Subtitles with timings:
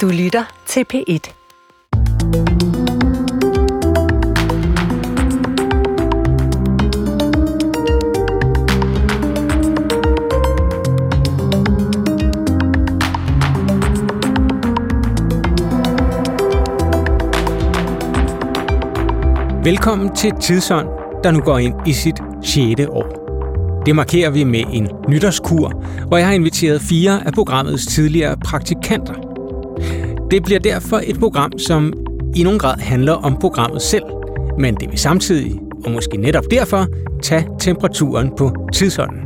[0.00, 1.32] Du lytter til P1.
[19.64, 20.88] Velkommen til Tidsånd,
[21.24, 22.80] der nu går ind i sit 6.
[22.88, 23.24] år.
[23.86, 29.33] Det markerer vi med en nytårskur, hvor jeg har inviteret fire af programmets tidligere praktikanter.
[30.34, 31.92] Det bliver derfor et program, som
[32.36, 34.02] i nogen grad handler om programmet selv,
[34.58, 36.86] men det vil samtidig, og måske netop derfor,
[37.22, 39.20] tage temperaturen på tidsånden.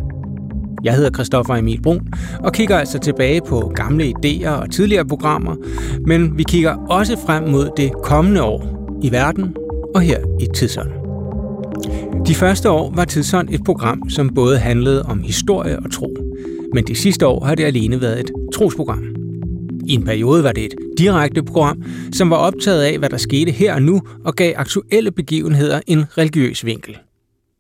[0.84, 2.08] Jeg hedder Christoffer Emil Brun
[2.40, 5.56] og kigger altså tilbage på gamle idéer og tidligere programmer,
[6.06, 9.56] men vi kigger også frem mod det kommende år i verden
[9.94, 10.92] og her i tidsånden.
[12.26, 16.16] De første år var Tidsånd et program, som både handlede om historie og tro,
[16.74, 19.17] men de sidste år har det alene været et trosprogram.
[19.88, 23.50] I en periode var det et direkte program, som var optaget af, hvad der skete
[23.50, 26.98] her og nu, og gav aktuelle begivenheder en religiøs vinkel.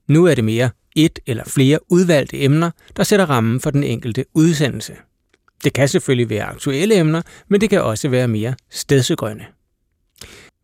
[0.08, 4.24] Nu er det mere et eller flere udvalgte emner, der sætter rammen for den enkelte
[4.34, 4.92] udsendelse.
[5.64, 9.44] Det kan selvfølgelig være aktuelle emner, men det kan også være mere stedsegrønne.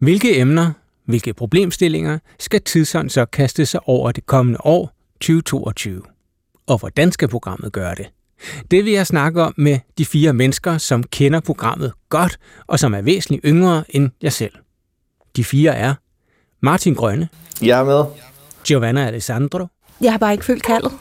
[0.01, 0.73] Hvilke emner
[1.07, 6.03] hvilke problemstillinger skal Tidsånd så kaste sig over det kommende år 2022?
[6.67, 8.11] Og hvordan skal programmet gøre det?
[8.71, 12.95] Det vil jeg snakke om med de fire mennesker, som kender programmet godt og som
[12.95, 14.53] er væsentligt yngre end jeg selv.
[15.37, 15.95] De fire er
[16.63, 17.29] Martin Grønne.
[17.63, 18.05] Jeg er med.
[18.67, 19.67] Giovanna Alessandro.
[20.01, 20.93] Jeg har bare ikke følt kaldet.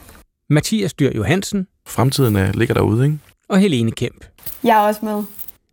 [0.50, 1.66] Mathias Dyr Johansen.
[1.86, 3.18] Fremtiden er, ligger derude, ikke?
[3.48, 4.24] Og Helene Kemp.
[4.64, 5.22] Jeg er også med.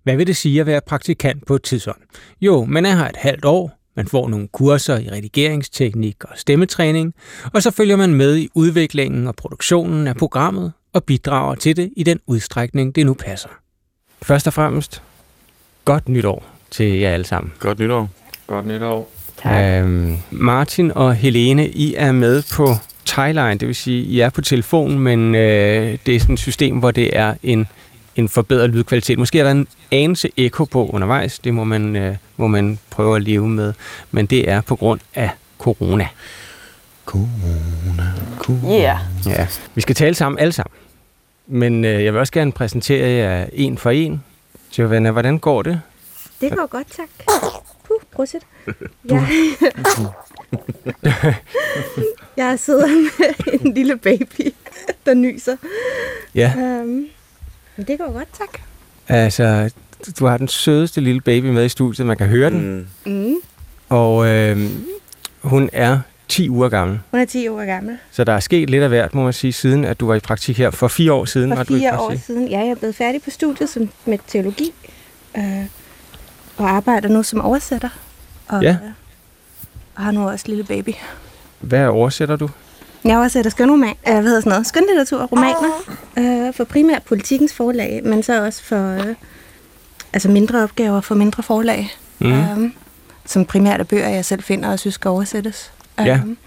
[0.04, 2.02] Hvad vil det sige at være praktikant på Tidsånd?
[2.42, 7.14] Jo, man er her et halvt år, man får nogle kurser i redigeringsteknik og stemmetræning,
[7.54, 11.90] og så følger man med i udviklingen og produktionen af programmet og bidrager til det
[11.98, 13.50] i den udstrækning, det nu passer.
[14.22, 15.02] Først og fremmest,
[15.86, 17.54] godt nytår til jer alle sammen.
[17.60, 18.10] Godt nytår.
[18.48, 19.12] Godt nytår.
[19.38, 19.64] Tak.
[19.66, 22.68] Øhm, Martin og Helene, I er med på
[23.06, 26.78] Thailand, det vil sige, I er på telefonen, men øh, det er sådan et system,
[26.78, 27.68] hvor det er en
[28.16, 29.20] en forbedret lydkvalitet.
[29.20, 33.16] Måske er der en anelse ekko på undervejs, det må man, øh, må man prøve
[33.16, 33.74] at leve med,
[34.12, 36.08] men det er på grund af corona.
[37.12, 38.80] Corona, corona.
[38.80, 38.98] Yeah.
[39.26, 40.78] Ja, vi skal tale sammen alle sammen.
[41.48, 44.24] Men øh, jeg vil også gerne præsentere jer en for en.
[44.72, 45.82] Giovanna, hvordan går det?
[46.42, 47.10] Det går godt, tak.
[47.84, 48.42] Puh, prosit.
[49.06, 49.28] Jeg,
[52.38, 54.54] jeg sidder med en lille baby,
[55.06, 55.56] der nyser.
[56.36, 56.54] Ja.
[56.56, 57.06] Um,
[57.76, 58.62] men det går godt, tak.
[59.08, 59.72] Altså,
[60.20, 62.90] du har den sødeste lille baby med i studiet, man kan høre den.
[63.06, 63.12] Mm.
[63.12, 63.36] Mm.
[63.90, 64.70] Og øh,
[65.42, 66.00] hun er
[66.32, 67.00] 10 uger gammel.
[67.12, 67.98] Hun er 10 år gammel.
[68.12, 70.20] Så der er sket lidt af hvert, må man sige, siden at du var i
[70.20, 70.72] praktik her.
[70.72, 72.26] For fire år siden For var du i fire år praktik.
[72.26, 72.48] siden.
[72.48, 74.74] Ja, jeg er blevet færdig på studiet som, med teologi.
[75.38, 75.44] Øh,
[76.58, 77.90] og arbejder nu som oversætter.
[78.48, 78.70] Og, Ja.
[78.72, 78.78] øh,
[79.96, 80.90] og har nu også lille baby.
[81.60, 82.50] Hvad oversætter du?
[83.04, 86.48] Jeg oversætter skønroman, øh, hvad hedder sådan noget, skønlitteratur og romaner.
[86.48, 89.16] Øh, for primært politikens forlag, men så også for øh,
[90.14, 91.90] altså mindre opgaver for mindre forlag.
[92.20, 92.32] Mm.
[92.34, 92.72] øh,
[93.26, 95.72] som primært er bøger, jeg selv finder og synes skal oversættes.
[96.00, 96.16] Ja.
[96.18, 96.38] Øhm,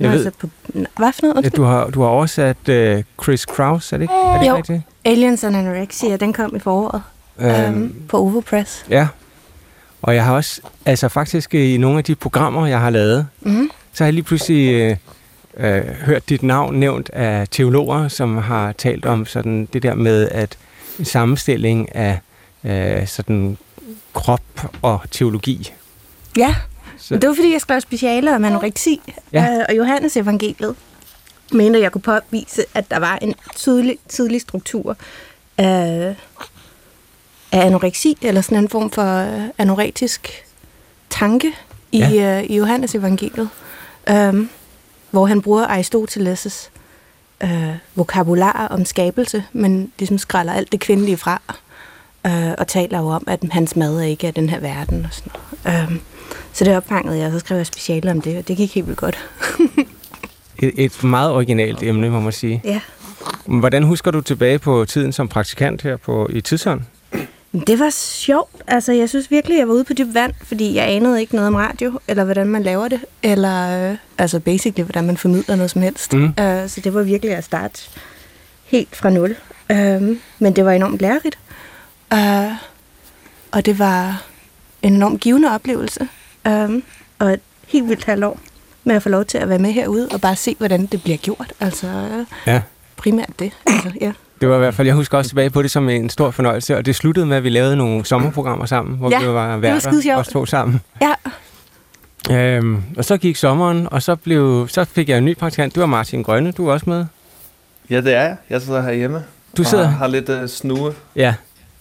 [0.00, 0.48] Jeg ved- Altså på,
[0.96, 1.44] hvad for noget?
[1.44, 4.56] Ja, du, har, du har oversat uh, Chris Kraus, er det ikke, er det Jo.
[4.56, 4.82] rigtigt?
[5.04, 7.02] Aliens and Anorexia, den kom i foråret
[7.38, 8.84] øhm, på Ovo Press.
[8.90, 9.08] Ja.
[10.02, 13.70] Og jeg har også, altså faktisk i nogle af de programmer, jeg har lavet, Mm.
[13.92, 14.96] så har jeg lige pludselig øh,
[15.76, 20.28] øh, hørt dit navn nævnt af teologer, som har talt om sådan det der med,
[20.30, 20.58] at
[20.98, 22.18] en sammenstilling af
[22.64, 23.58] øh, sådan
[24.14, 24.42] krop
[24.82, 25.72] og teologi.
[26.36, 26.54] Ja,
[26.98, 29.00] Så, men det var fordi, jeg skrev speciale om anoreksi
[29.32, 29.54] Ja.
[29.58, 30.76] øh, og Johannes evangeliet.
[31.52, 34.96] Mente, jeg kunne påvise, at der var en tydelig, tydelig struktur
[35.58, 36.14] af,
[37.52, 40.44] af anoreksi, eller sådan en form for øh, anoretisk
[41.10, 41.52] tanke
[41.92, 42.38] i, Ja.
[42.38, 43.48] øh, i Johannes evangeliet,
[44.10, 44.34] øh,
[45.10, 46.68] hvor han bruger Aristoteles'
[47.46, 51.42] øh, vokabular om skabelse, men ligesom skræller alt det kvindelige fra,
[52.26, 55.32] øh, og taler jo om, at hans mad ikke er den her verden og sådan
[55.64, 55.90] noget.
[55.92, 55.96] Øh,
[56.52, 58.86] så det opfangede jeg, og så skrev jeg speciale om det, og det gik helt
[58.86, 59.18] vildt godt.
[60.62, 62.60] et, et meget originalt emne, må man sige.
[62.64, 62.80] Ja.
[63.46, 66.80] Hvordan husker du tilbage på tiden som praktikant her på, i Tidshånd?
[67.66, 68.62] Det var sjovt.
[68.66, 71.48] Altså, jeg synes virkelig, jeg var ude på dyb vand, fordi jeg anede ikke noget
[71.48, 75.70] om radio, eller hvordan man laver det, eller øh, altså basically, hvordan man formidler noget
[75.70, 76.12] som helst.
[76.12, 76.24] Mm.
[76.24, 77.82] Uh, så det var virkelig at starte
[78.64, 79.36] helt fra nul.
[79.70, 81.38] Uh, men det var enormt lærerigt.
[82.14, 82.52] Uh,
[83.52, 84.22] og det var
[84.86, 86.08] en enormt givende oplevelse.
[86.48, 86.82] Um,
[87.18, 88.38] og et helt vildt halvt år
[88.84, 91.16] med at få lov til at være med herude og bare se, hvordan det bliver
[91.18, 91.52] gjort.
[91.60, 91.86] Altså
[92.46, 92.62] Ja.
[92.96, 93.52] primært det.
[93.66, 94.12] Altså, ja.
[94.40, 96.76] Det var i hvert fald, jeg husker også tilbage på det som en stor fornøjelse,
[96.76, 100.16] og det sluttede med, at vi lavede nogle sommerprogrammer sammen, hvor Ja, vi var værter,
[100.16, 100.80] os to sammen.
[101.02, 101.14] Ja,
[102.30, 105.74] Øhm, og så gik sommeren, og så, blev, så fik jeg en ny praktikant.
[105.74, 107.04] Det var Martin Grønne, du er også med.
[107.90, 108.36] Ja, det er jeg.
[108.50, 109.24] Jeg sidder herhjemme.
[109.56, 111.34] Du og sidder, har, har lidt uh, snue ja.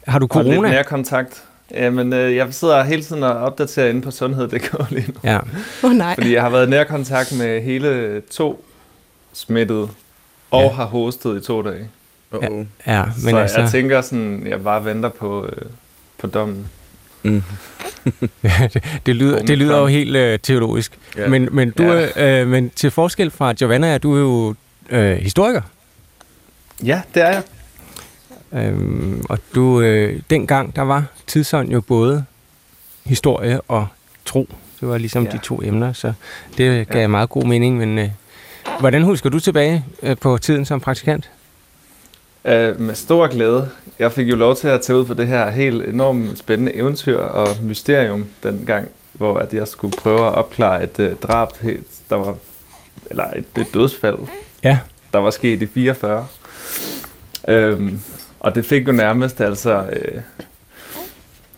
[0.08, 0.69] Har du og lidt corona?
[0.69, 1.44] nærkontakt.
[1.72, 5.14] Jamen, øh, jeg sidder hele tiden og opdaterer inde på sundhed.dk lige nu.
[5.24, 5.40] Ja.
[5.84, 6.14] oh, nej.
[6.16, 8.66] Fordi jeg har været i nærkontakt med hele to
[9.34, 9.90] smittede,
[10.52, 10.68] og Ja.
[10.68, 10.72] ja.
[10.74, 11.90] har hostet i to dage.
[12.36, 12.66] Uh-oh.
[12.88, 15.66] Ja, Men men så altså, jeg tænker sådan, jeg bare venter på, øh,
[16.20, 16.68] på dommen.
[17.24, 17.44] Mm.
[18.44, 20.98] det, det, lyder, det lyder jo helt øh, teologisk.
[21.18, 21.28] Ja.
[21.28, 22.08] Men, men, du, Ja.
[22.16, 24.56] er, øh, men til forskel fra Giovanna, er du jo
[24.90, 25.62] øh, historiker.
[26.84, 27.44] Ja, det er jeg.
[28.54, 32.26] Øhm, og du, øh, dengang der var tidsånd jo både
[33.06, 33.88] historie og
[34.26, 34.50] tro.
[34.80, 35.32] Det var ligesom ja.
[35.32, 36.14] De to emner, så
[36.58, 37.08] det gav Ja.
[37.08, 37.78] meget god mening.
[37.78, 38.10] Men øh,
[38.80, 41.30] hvordan husker du tilbage øh, på tiden som praktikant?
[42.46, 43.70] Øh, med stor glæde.
[44.00, 47.18] Jeg fik jo lov til at tage ud på det her helt enormt spændende eventyr
[47.18, 52.16] og mysterium dengang, hvor at jeg skulle prøve at opklare et øh, drab, helt, der
[52.16, 52.36] var,
[53.10, 54.18] eller et, et dødsfald,
[54.64, 54.80] Ja.
[55.14, 56.28] der var sket i 44.
[57.48, 58.00] Øhm,
[58.46, 59.86] og det fik jo nærmest altså...
[59.94, 60.22] Øh,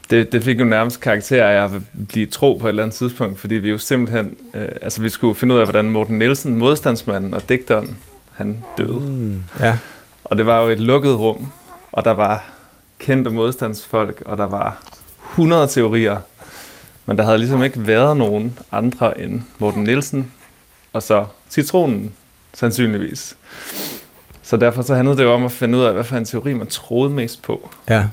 [0.10, 1.72] det, det fik jo nærmest karakter af at
[2.08, 4.38] blive tro på et eller andet tidspunkt, fordi vi jo simpelthen...
[4.54, 7.98] Øh, altså, vi skulle finde ud af, hvordan Morten Nielsen, modstandsmanden og digteren,
[8.34, 9.00] han døde.
[9.00, 9.44] Mm.
[9.60, 9.78] Ja.
[10.24, 11.48] Og det var jo et lukket rum,
[11.92, 12.50] og der var
[13.00, 14.84] kendte modstandsfolk, og der var
[15.32, 16.18] 100 teorier.
[17.06, 20.32] Men der havde ligesom ikke været nogen andre end Morten Nielsen,
[20.94, 22.14] og så citronen,
[22.54, 23.38] sandsynligvis.
[24.48, 26.54] Så derfor så handlede det jo om at finde ud af, hvad for en teori
[26.54, 27.70] man troede mest på.
[27.90, 28.04] Ja.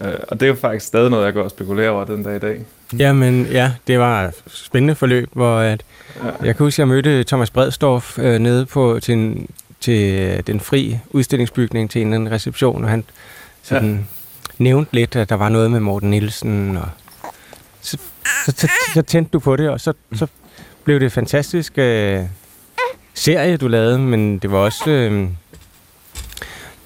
[0.00, 2.36] Øh, og det er jo faktisk stadig noget, jeg går og spekulerer over den dag
[2.36, 2.64] i dag.
[2.98, 5.82] Jamen ja, det var et spændende forløb, hvor at,
[6.24, 6.30] Ja.
[6.44, 9.50] jeg kan huske, at jeg mødte Thomas Bredstorff øh, nede på til, en,
[9.80, 13.04] til øh, den fri udstillingsbygning til en eller anden reception, og han
[13.62, 13.98] sådan ja.
[14.64, 16.88] nævnte lidt, at der var noget med Morten Nielsen, og
[17.80, 17.98] så,
[18.46, 20.26] så, så, så tændte du på det, og så, så
[20.84, 22.20] blev det fantastisk øh,
[23.20, 25.28] serie, du lavede, men det var også, øh,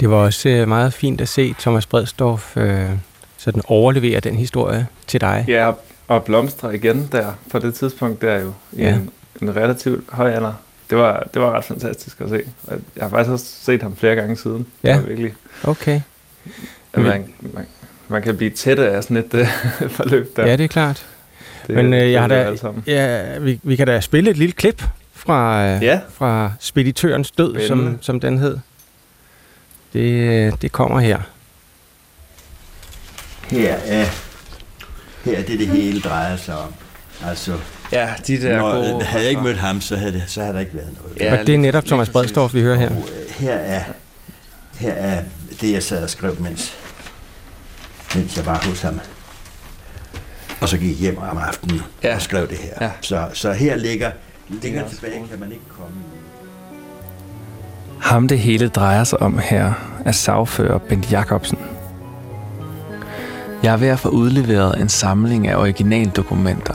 [0.01, 2.91] det var også øh, meget fint at se Thomas Bredstorff øh,
[3.39, 5.45] sådan overlevere den historie til dig.
[5.49, 5.71] Ja,
[6.09, 8.95] og blomstre igen der, på det tidspunkt der jo, i Ja.
[8.95, 9.11] en,
[9.43, 10.53] en relativt høj alder.
[10.91, 12.43] Det var, det var ret fantastisk at se.
[12.69, 14.67] Jeg har faktisk også set ham flere gange siden.
[14.83, 14.89] Ja.
[14.93, 15.35] Det var virkelig,
[15.65, 16.01] Okay.
[16.97, 17.67] man, man,
[18.09, 19.47] man kan blive tæt af sådan et uh,
[19.97, 20.47] forløb der.
[20.47, 21.07] Ja, det er klart.
[21.67, 24.83] det, Men øh, jeg har da, ja, vi, vi kan da spille et lille klip
[25.26, 27.99] fra, Ja, fra Speditørens død, som, Spændende.
[28.00, 28.59] som den hed.
[29.93, 31.19] Det, det kommer her.
[33.50, 34.05] Her er,
[35.25, 36.75] her er det, det hele drejer sig om.
[37.26, 37.59] Altså,
[37.93, 39.05] ja de der når, gode...
[39.05, 41.17] havde jeg ikke mødt ham, så havde, det, så havde der ikke været noget.
[41.21, 42.09] Ja, Ja, det er netop Thomas.
[42.11, 42.91] Bredstorff, vi hører her.
[42.91, 43.82] Og, øh, her er,
[44.79, 45.23] her er
[45.61, 46.73] det, jeg sad og skrev, mens,
[48.15, 49.00] mens jeg var hos ham.
[50.61, 52.15] Og så gik jeg hjem om aftenen Ja.
[52.15, 52.73] og skrev det her.
[52.81, 52.91] Ja.
[53.00, 54.11] Så, så her ligger,
[54.49, 55.96] længere tilbage kan man ikke komme.
[58.00, 59.73] Ham det hele drejer sig om her
[60.05, 61.58] er sagfører Bent Jacobsen.
[63.62, 66.75] Jeg er ved at få udleveret en samling af originaldokumenter,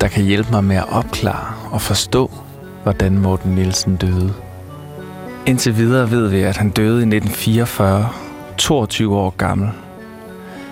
[0.00, 2.30] der kan hjælpe mig med at opklare og forstå,
[2.82, 4.34] hvordan Morten Nielsen døde.
[5.46, 8.08] Indtil videre ved vi, at han døde i 1944,
[8.58, 9.70] 22 år gammel.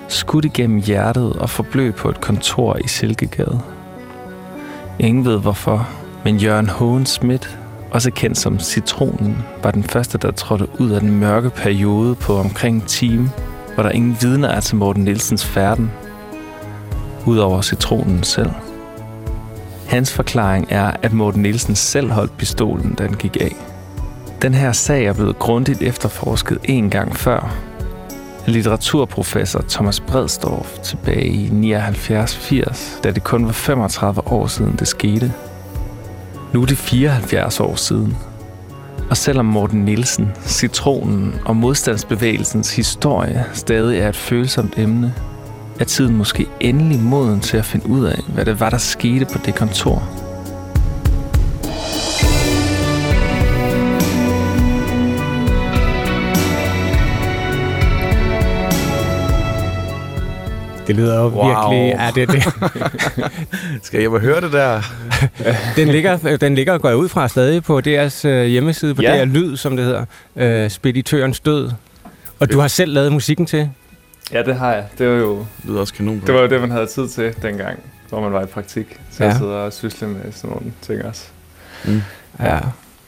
[0.08, 3.60] Skudt igennem hjertet og forblød på et kontor i Silkegade.
[4.98, 5.88] Ingen ved hvorfor,
[6.28, 7.58] men Jørgen Hågen Schmidt
[7.90, 12.36] også kendt som Citronen, var den første, der trådte ud af den mørke periode på
[12.36, 13.30] omkring en time,
[13.74, 15.90] hvor der ingen vidner er til Morten Nielsens færden,
[17.26, 18.50] udover Citronen selv.
[19.86, 23.56] Hans forklaring er, at Morten Nielsen selv holdt pistolen, da den gik af.
[24.42, 27.54] Den her sag er blevet grundigt efterforsket en gang før.
[28.46, 35.32] Litteraturprofessor Thomas Bredstorff tilbage i 79-80, da det kun var 35 år siden det skete.
[36.52, 38.16] Nu er det 74 år siden.
[39.10, 45.14] Og selvom Morten Nielsen, citronen og modstandsbevægelsens historie stadig er et følsomt emne,
[45.80, 49.24] er tiden måske endelig moden til at finde ud af, hvad det var, der skete
[49.24, 50.27] på det kontor.
[60.88, 61.46] Det lyder jo Wow.
[61.70, 61.94] virkelig...
[61.98, 62.44] Ja, det, det.
[63.86, 64.82] Skal jeg høre det der?
[65.76, 69.20] Den, ligger, den ligger, går jeg ud fra, stadig på deres øh, hjemmeside, på Ja.
[69.20, 70.04] DR Lyd, som det hedder.
[70.36, 71.70] Øh, Speditørens død.
[72.40, 73.70] Og du har selv lavet musikken til?
[74.32, 74.84] Ja, det har jeg.
[74.98, 76.22] Det var jo Det lyder også kanon.
[76.26, 77.78] det, var jo det man havde tid til dengang,
[78.08, 78.86] hvor man var i praktik.
[79.10, 79.28] Så Ja.
[79.30, 81.24] jeg sidder og sysle med sådan nogle ting også.
[81.84, 82.02] Mm.
[82.40, 82.58] Ja.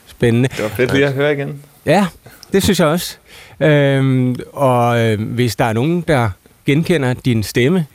[0.07, 0.49] Spændende.
[0.49, 1.61] Det var fedt lige at høre igen.
[1.87, 2.07] Ja,
[2.53, 3.17] det synes jeg også.
[3.61, 6.31] Øhm, og øh, hvis der er nogen, der
[6.67, 7.87] genkender din stemme,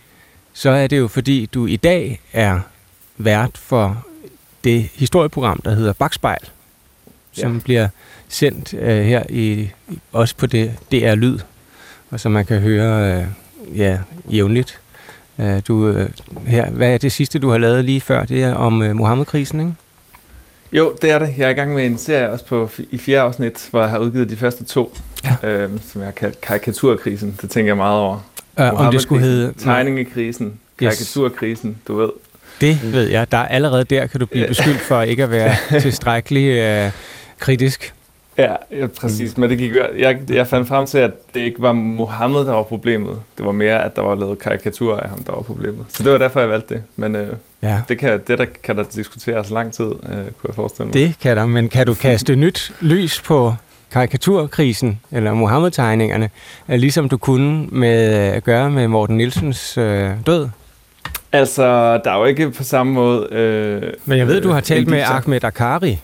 [0.53, 2.59] så er det jo fordi, du i dag er
[3.17, 4.05] vært for
[4.63, 6.49] det historieprogram, der hedder Bagspejl,
[7.31, 7.59] som Ja.
[7.63, 7.87] bliver
[8.29, 9.69] sendt øh, her i
[10.11, 11.39] også på det DR Lyd,
[12.09, 13.25] og som man kan høre øh,
[13.77, 13.99] ja,
[14.31, 14.79] jævnligt.
[15.39, 16.09] Øh, du, øh,
[16.47, 18.25] her, hvad er det sidste, du har lavet lige før?
[18.25, 19.73] Det er om øh, Mohammed-krisen, ikke?
[20.71, 21.33] Jo, det er det.
[21.37, 23.97] Jeg er i gang med en serie også på, i fjerde afsnit, hvor jeg har
[23.99, 25.47] udgivet de første to, Ja.
[25.49, 27.37] øhm, som jeg har kaldt karikaturkrisen.
[27.41, 28.19] Det tænker jeg meget over.
[28.59, 29.53] Øh, om det skulle hedde...
[29.57, 32.09] Tegningekrisen, karikaturkrisen, du ved.
[32.61, 33.31] Det ved jeg.
[33.31, 36.91] Der er allerede der kan du blive beskyldt for ikke at være tilstrækkelig øh,
[37.39, 37.93] kritisk.
[38.37, 39.37] Ja, ja præcis.
[39.37, 42.63] Men det gik, jeg, jeg fandt frem til, at det ikke var Mohammed, der var
[42.63, 43.19] problemet.
[43.37, 45.85] Det var mere, at der var lavet karikaturer af ham, der var problemet.
[45.89, 46.83] Så det var derfor, jeg valgte det.
[46.95, 47.27] Men øh,
[47.61, 50.93] Ja, det, kan, det der kan der diskuteres lang tid, øh, kunne jeg forestille mig.
[50.93, 51.45] det kan der.
[51.45, 53.55] Men kan du kaste nyt lys på
[53.91, 56.29] karikaturkrisen, eller Mohammed-tegningerne,
[56.67, 60.47] ligesom du kunne med at gøre med Morten Nielsens øh, død?
[61.31, 61.63] Altså,
[61.97, 63.27] der er jo ikke på samme måde...
[63.31, 65.01] Øh, Men jeg ved, du har øh, talt med.
[65.01, 65.99] Ahmed Akari,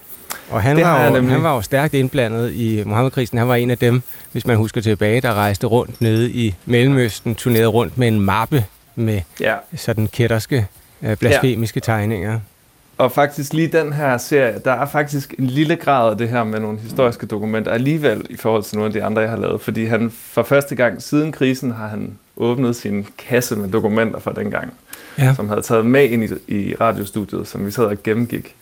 [0.50, 3.38] og han Det var, jo, han var jo stærkt indblandet i Mohammed-krisen.
[3.38, 7.36] Han var en af dem, hvis man husker tilbage, der rejste rundt nede i Mellemøsten,
[7.36, 10.68] turnerede rundt med en mappe med Ja, sådan kætterske,
[11.04, 12.40] øh, blasfemiske tegninger.
[13.01, 16.43] Og faktisk lige den her serie, der er faktisk en lille grad af det her
[16.43, 19.62] med nogle historiske dokumenter alligevel i forhold til nogle af de andre, jeg har lavet.
[19.62, 24.34] Fordi han for første gang siden krisen har han åbnet sin kasse med dokumenter fra
[24.34, 24.74] dengang,
[25.17, 25.34] Ja.
[25.36, 28.55] som havde taget med ind i, i radiostudiet, som vi sad og gennemgik.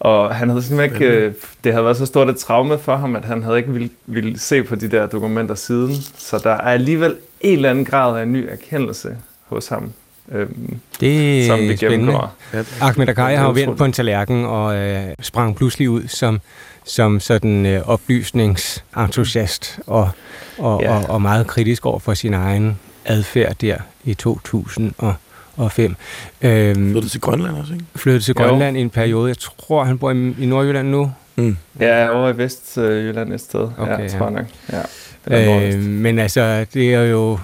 [0.00, 1.32] Og han havde simpelthen ikke, øh,
[1.64, 4.38] det havde været så stort et traume for ham, at han havde ikke ville, ville
[4.38, 5.94] se på de der dokumenter siden.
[6.16, 9.16] Så der er alligevel en eller anden grad af en ny erkendelse
[9.46, 9.92] hos ham,
[10.32, 11.76] øhm, Det som vi spændende.
[11.76, 12.34] gennemgår.
[12.80, 16.40] Ahmed er har jo vendt på en tallerken og øh, sprang pludselig ud som,
[16.84, 20.10] som sådan øh, oplysningsentusiast og,
[20.58, 20.96] og, Ja.
[20.96, 25.96] og, og meget kritisk over for sin egen adfærd der i 2005.
[26.42, 27.84] Øhm, Flyttede til Grønland også, ikke?
[27.96, 28.44] flyttede til Jo.
[28.46, 29.28] Grønland i en periode.
[29.28, 31.12] Jeg tror, han bor i, i Nordjylland nu.
[31.36, 31.56] Mm.
[31.80, 33.68] Ja, over i Vestjylland et sted.
[33.78, 34.82] Okay, ja, tror jeg nok.
[35.30, 35.72] Ja.
[35.74, 37.38] Øh, men altså, det er jo...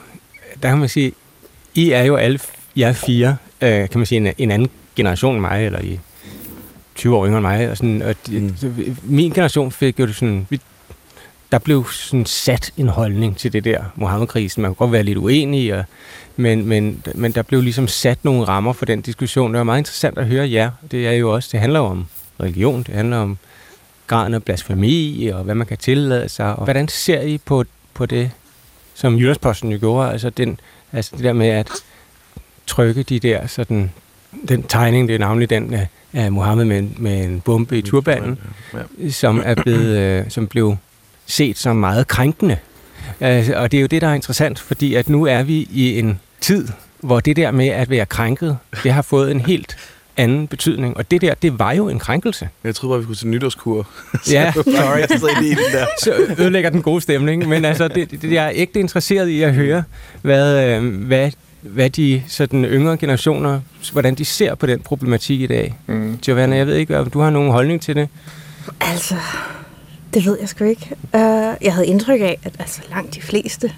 [0.63, 1.13] Der kan man sige,
[1.75, 2.39] I er jo alle
[2.77, 6.01] jer fire, øh, kan man sige, en, en anden generation end mig, eller i
[6.95, 7.71] 20 år yngre end mig.
[7.71, 8.97] Og sådan, og de, Mm.
[9.03, 10.47] Min generation fik jo sådan...
[10.51, 10.61] Vi,
[11.53, 14.63] der blev sådan sat en holdning til det der Mohammed-krisen.
[14.63, 15.85] Man kunne godt være lidt uenig, og,
[16.37, 19.53] men, men, men der blev ligesom sat nogle rammer for den diskussion.
[19.53, 20.71] Det var meget interessant at høre jer.
[20.91, 22.07] Det er jo også, det handler om
[22.41, 23.39] religion, det handler om
[24.07, 26.57] graden af blasfemi, og hvad man kan tillade sig.
[26.57, 27.65] Og hvordan ser I på,
[27.95, 28.31] på det,
[28.95, 30.13] som Jyllandsposten jo gjorde?
[30.13, 30.61] Altså, den,
[30.93, 31.71] altså det der med at
[32.73, 33.91] trykke de der sådan,
[34.49, 37.83] den tegning, det er navnlig den af, af Mohammed med, en- med en bombe i
[37.83, 38.39] turbanen,
[39.01, 39.11] Ja.
[39.11, 40.77] som er blevet, øh, som blev
[41.27, 42.57] set som meget krænkende.
[43.21, 45.99] Altså, og det er jo det, der er interessant, fordi at nu er vi i
[45.99, 46.69] en tid,
[47.01, 49.77] hvor det der med at være krænket, det har fået en helt
[50.17, 50.97] anden betydning.
[50.97, 52.49] Og det der, det var jo en krænkelse.
[52.65, 53.89] Jeg troede bare, vi skulle til nytårskur.
[54.31, 54.99] Ja, Sorry.
[55.73, 55.87] Der.
[56.03, 57.49] så ødelægger den gode stemning.
[57.49, 59.83] Men altså, det, det, jeg er ægte interesseret i at høre,
[60.23, 61.31] hvad, øh, hvad,
[61.63, 63.61] hvad de sådan yngre generationer,
[63.93, 65.75] hvordan de ser på den problematik i dag.
[65.87, 66.19] Mm.
[66.23, 68.09] Giovanna, jeg ved ikke, om du har nogen holdning til det?
[68.81, 69.17] Altså,
[70.15, 70.91] det ved jeg sgu ikke.
[71.15, 71.21] Uh,
[71.65, 73.73] jeg havde indtryk af, at altså, langt de fleste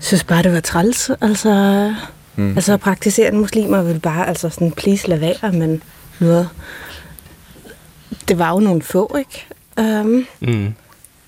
[0.00, 1.10] synes bare, det var træls.
[1.20, 1.94] Altså,
[2.36, 2.50] mm.
[2.56, 5.82] altså praktiserende muslimer ville bare altså sådan, please lade være, men
[6.20, 6.48] noget.
[8.28, 9.46] Det var jo nogle få, ikke?
[10.00, 10.74] Um, Mm.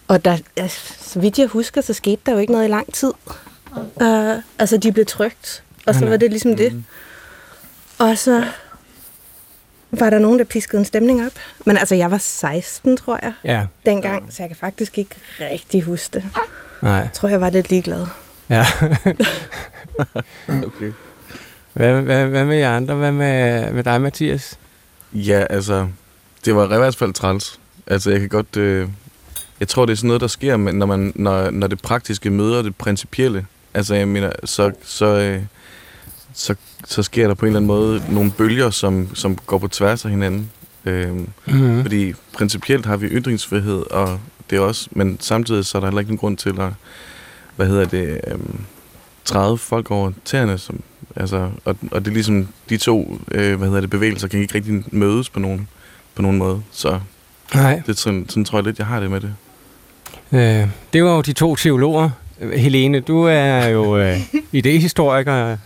[0.09, 2.93] og der, altså, så vidt jeg husker, så skete der jo ikke noget i lang
[2.93, 3.13] tid.
[3.77, 6.85] Uh, altså, de blev trygt, og så var det ligesom det.
[7.99, 8.45] Og så
[9.91, 11.33] var der nogen, der piskede en stemning op.
[11.67, 15.83] Men altså, jeg var 16, tror jeg, Ja, dengang, så jeg kan faktisk ikke rigtig
[15.83, 16.25] huske det.
[16.83, 16.93] nej.
[16.93, 18.07] Jeg tror, jeg var lidt ligeglad.
[18.51, 18.67] Ja.
[20.49, 20.93] Okay.
[21.73, 22.95] hvad, hvad, hvad med jer andre?
[22.95, 24.59] Hvad med, med dig, Mathias?
[25.13, 25.89] Ja, altså,
[26.45, 27.61] det var i hvert fald træls.
[27.87, 28.57] Altså, jeg kan godt...
[28.57, 28.89] Øh,
[29.61, 32.31] jeg tror, det er sådan noget, der sker, men når, man, når, når det praktiske
[32.31, 33.47] møder det principielle.
[33.75, 35.43] Altså, jeg mener, så, så, øh,
[36.35, 36.55] så,
[36.87, 40.05] så sker der på en eller anden måde nogle bølger, som, som går på tværs
[40.05, 40.51] af hinanden.
[40.85, 41.09] Øh,
[41.47, 41.83] Mm.
[41.83, 46.01] Fordi principielt har vi ytringsfrihed, og det er også, men samtidig så er der heller
[46.01, 46.71] ikke nogen grund til at,
[47.57, 48.61] hvad hedder det, øhm,
[49.25, 50.81] træde folk over tæerne, som,
[51.17, 54.55] altså, og, og det er ligesom, de to, øh, hvad hedder det, bevægelser kan ikke
[54.55, 55.69] rigtig mødes på nogen,
[56.15, 57.01] på nogen måde, så
[57.55, 57.83] Nej.
[57.87, 59.35] det er sådan, sådan tror jeg lidt, jeg har det med det.
[60.33, 62.11] Øh, det var jo de to teologer.
[62.57, 64.21] Helene, du er jo øh,
[64.53, 65.57] idehistoriker,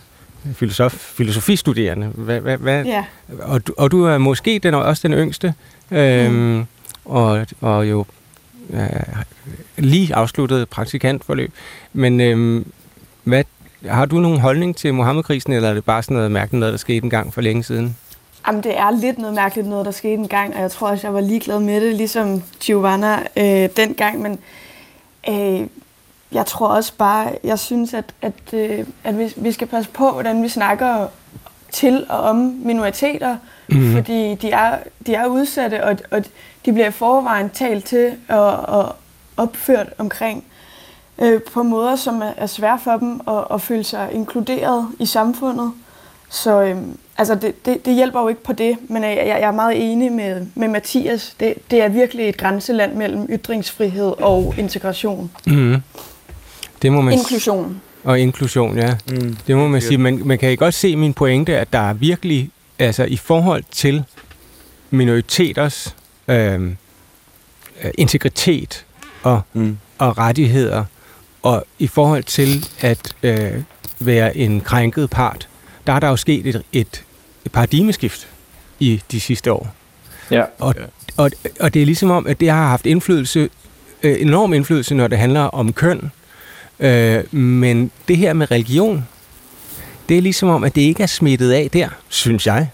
[0.53, 2.07] filosof, filosofistuderende.
[2.07, 3.03] Hvad, hvad, hvad, Ja.
[3.41, 5.53] og, du, og du er måske den, også den yngste,
[5.91, 6.65] øhm, mm.
[7.05, 8.05] og, og jo
[8.69, 8.79] øh,
[9.77, 11.51] lige afsluttet praktikantforløb.
[11.93, 12.65] Men øh,
[13.23, 13.43] hvad,
[13.87, 16.77] har du nogen holdning til Mohammed-krisen, eller er det bare sådan noget mærkeligt noget, der
[16.77, 17.95] skete en gang for længe siden?
[18.47, 21.07] Jamen, det er lidt noget mærkeligt noget, der skete en gang, og jeg tror også,
[21.07, 24.39] jeg var ligeglad med det, ligesom Giovanna øh, dengang, men
[25.29, 25.67] øh,
[26.31, 30.11] jeg tror også bare, jeg synes, at, at, øh, at vi, vi skal passe på,
[30.11, 31.07] hvordan vi snakker
[31.71, 33.37] til og om minoriteter,
[33.69, 33.93] mm.
[33.93, 36.23] fordi de er, de er udsatte, og, og
[36.65, 38.95] de bliver i forvejen talt til og, og
[39.37, 40.43] opført omkring
[41.21, 45.05] øh, på måder, som er, er svære for dem at, at føle sig inkluderet i
[45.05, 45.71] samfundet.
[46.29, 46.77] Så øh,
[47.17, 50.11] altså det, det, det hjælper jo ikke på det, men jeg, jeg er meget enig
[50.11, 51.35] med, med Mathias.
[51.39, 55.31] Det, det er virkelig et grænseland mellem ytringsfrihed og integration.
[55.47, 55.75] Mm.
[56.81, 57.81] Det må man Inklusion.
[58.03, 58.95] Og inklusion, ja.
[59.11, 59.37] Mm.
[59.47, 59.97] Det må man sige.
[59.97, 64.03] Man, man kan godt se min pointe, at der er virkelig, altså i forhold til
[64.89, 65.95] minoriteters
[66.27, 66.71] øh,
[67.97, 68.85] integritet
[69.23, 69.77] og, Mm.
[69.97, 70.85] og rettigheder,
[71.41, 73.51] og i forhold til at øh,
[73.99, 75.47] være en krænket part,
[75.87, 77.03] der er der jo sket et, et,
[77.45, 78.27] et paradigmeskift
[78.79, 79.73] i de sidste år.
[80.31, 80.43] Ja.
[80.59, 80.75] Og,
[81.17, 83.49] og, og det er ligesom om, at det har haft indflydelse,
[84.03, 86.11] øh, enorm indflydelse, når det handler om køn.
[86.79, 89.07] Øh, men det her med religion,
[90.09, 92.69] det er ligesom om, at det ikke er smittet af der, synes jeg.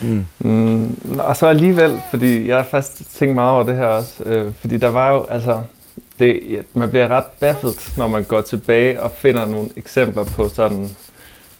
[0.00, 0.26] Mm.
[0.38, 4.52] Mm, og så alligevel, fordi jeg har faktisk tænkt meget over det her også, øh,
[4.60, 5.60] fordi der var jo, altså,
[6.18, 6.40] det,
[6.74, 10.88] man bliver ret baffet, når man går tilbage og finder nogle eksempler på sådan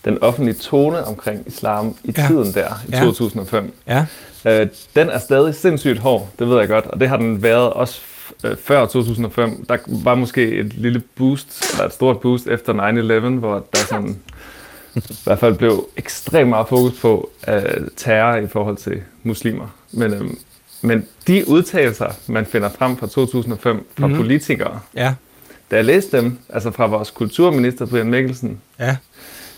[0.04, 2.26] den offentlige tone omkring islam i Ja.
[2.26, 3.00] tiden der, i ja.
[3.00, 3.72] 2005.
[3.87, 4.06] Ja,
[4.44, 7.70] Øh, den er stadig sindssygt hård, det ved jeg godt, og det har den været
[7.72, 8.00] også
[8.44, 9.64] øh, før 2005.
[9.68, 12.73] Der var måske et lille boost, eller et stort boost efter
[13.32, 14.16] 9-11, hvor der sådan
[14.97, 17.62] i hvert fald blev ekstremt meget fokus på øh,
[17.97, 19.66] terror i forhold til muslimer.
[19.92, 20.30] Men, øh,
[20.82, 24.16] men de udtalelser, man finder frem fra 2005 fra Mhm.
[24.16, 24.20] mm.
[24.23, 25.14] politikere, ja,
[25.70, 28.97] da jeg læste dem, altså fra vores kulturminister Brian Mikkelsen, ja.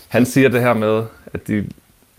[0.07, 1.65] han siger det her med, at de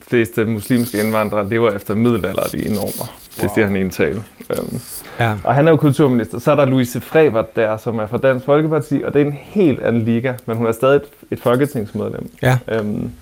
[0.09, 3.15] fleste muslimske indvandrere lever efter middelalderlige normer.
[3.41, 4.25] Det siger han i en tale.
[4.60, 4.80] Um,
[5.20, 5.36] ja.
[5.44, 6.38] og han er jo kulturminister.
[6.38, 9.32] Så er der Louise Frevert der, som er fra Dansk Folkeparti, og det er en
[9.32, 12.30] helt anden liga, men hun er stadig et, et folketingsmedlem.
[12.42, 12.58] Ja.
[12.80, 13.12] Um,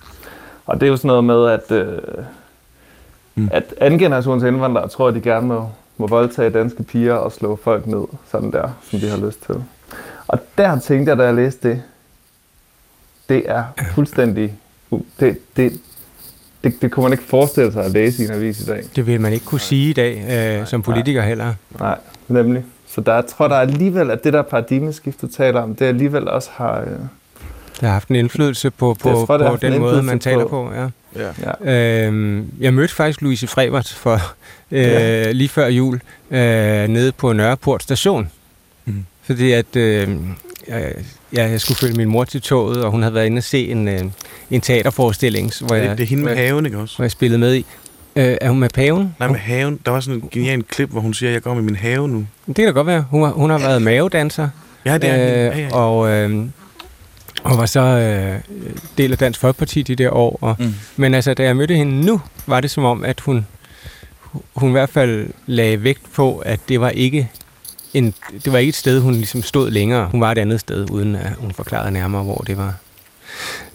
[0.66, 1.98] og det er jo sådan noget med, at, øh,
[3.34, 3.48] Mm.
[3.52, 7.56] at anden generations indvandrere tror, at de gerne må, må voldtage danske piger og slå
[7.56, 9.54] folk ned, sådan der, som de har lyst til.
[10.28, 11.82] Og der tænkte jeg, da jeg læste det,
[13.28, 14.54] det er fuldstændig...
[15.20, 15.80] Det, det,
[16.64, 18.82] det, det kunne man ikke forestille sig at læse i en avis i dag.
[18.96, 20.24] Det vil man ikke kunne sige i dag,
[20.60, 21.54] øh, som politiker heller.
[21.80, 21.98] Nej,
[22.28, 22.64] nemlig.
[22.88, 26.28] Så der, jeg tror der alligevel, at det der paradigmeskift, du taler om, det alligevel
[26.28, 26.80] også har...
[26.80, 30.42] Øh, Det har haft en indflydelse på, på, Jeg tror, på den måde, man taler
[30.42, 30.70] på- på.
[30.74, 30.88] Ja.
[31.16, 31.52] Ja.
[31.64, 32.06] ja.
[32.06, 34.14] Øhm, jeg mødte faktisk Louise Frevert for
[34.70, 35.32] øh, Ja.
[35.32, 36.38] lige før jul øh,
[36.88, 38.30] nede på Nørreport station.
[38.84, 39.04] Mm.
[39.22, 40.08] Fordi at øh,
[40.68, 40.92] jeg,
[41.36, 43.68] ja, jeg skulle følge min mor til toget, og hun havde været inde og se
[43.70, 44.02] en, øh,
[44.50, 46.96] en teaterforestilling, hvor Det, jeg, det er hende med hvor, jeg, haven, ikke også?
[46.96, 47.66] hvor jeg spillede med i.
[48.16, 49.14] Øh, er hun med paven?
[49.18, 49.80] Nej, med haven.
[49.84, 52.08] Der var sådan en genial klip, hvor hun siger, at jeg går med min have
[52.08, 52.26] nu.
[52.46, 53.04] Det kan da godt være.
[53.10, 54.48] Hun har, hun har været mavedanser.
[54.84, 55.56] Ja, det er hende.
[55.56, 55.74] ja, ja.
[55.76, 56.46] Og, øh,
[57.44, 58.40] og var så øh,
[58.98, 60.38] del af Dansk Folkeparti de der år.
[60.40, 60.74] Og, Mm.
[60.96, 63.46] Men altså, da jeg mødte hende nu, var det som om, at hun,
[64.54, 67.30] hun i hvert fald lagde vægt på, at det var ikke
[67.94, 70.08] en, det var ikke et sted, hun ligesom stod længere.
[70.12, 72.74] Hun var et andet sted, uden at hun forklarede nærmere, hvor det var.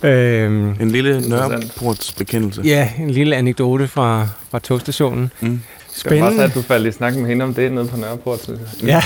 [0.04, 1.30] Øhm, En lille.
[1.30, 2.62] Nørreports bekendelse.
[2.66, 5.32] ja, en lille anekdote fra, fra togstationen.
[5.42, 5.62] Mm.
[5.94, 6.44] Skal bare Spændende.
[6.44, 8.88] at du faldt i snak med hende om det nede på Nørreport, synes jeg.
[8.88, 9.02] Ja,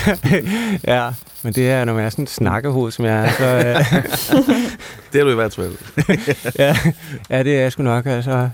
[0.95, 1.09] ja,
[1.43, 4.45] men det er, når man er sådan et snakkehoved, som jeg er, så, øh,
[5.13, 5.71] Det er du i hvert fald.
[6.59, 6.75] ja,
[7.29, 8.49] ja, det er jeg sgu nok, altså.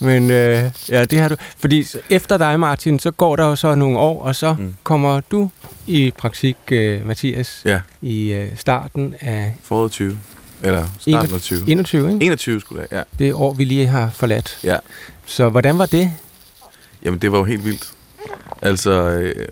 [0.00, 1.36] Men øh, ja, det har du.
[1.58, 4.64] Fordi efter dig, Martin, så går der jo så nogle år, og så Mm.
[4.64, 4.74] mm.
[4.82, 5.50] kommer du
[5.86, 10.18] i praktik, øh, Mathias, Ja, i øh, starten af foråret 20.
[10.62, 11.68] Eller starten af 20.
[11.68, 12.26] 21, ikke?
[12.26, 13.02] 21 skulle det, ja.
[13.18, 14.58] Det år, vi lige har forladt.
[14.64, 14.76] Ja.
[15.26, 16.12] Så hvordan var det?
[17.04, 17.90] Jamen, det var jo helt vildt.
[18.62, 19.46] Altså, øh,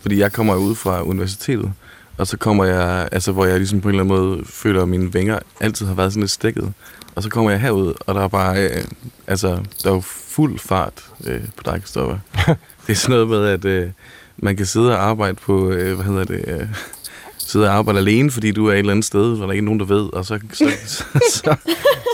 [0.00, 1.72] fordi jeg kommer jo ud fra universitetet,
[2.18, 4.88] og så kommer jeg, altså hvor jeg ligesom på en eller anden måde føler, at
[4.88, 6.72] mine vinger altid har været sådan lidt stikket.
[7.14, 8.84] Og så kommer jeg herud, og der er bare, øh,
[9.26, 9.48] altså,
[9.82, 12.18] der er jo fuld fart øh, på dig, Kristoffer.
[12.86, 13.90] det er sådan noget med, at øh,
[14.36, 16.68] man kan sidde og arbejde på, øh, hvad hedder det, øh,
[17.38, 19.64] sidde og arbejde alene, fordi du er et eller andet sted, hvor der ikke er
[19.64, 21.56] nogen, der ved, og så, så, så, så,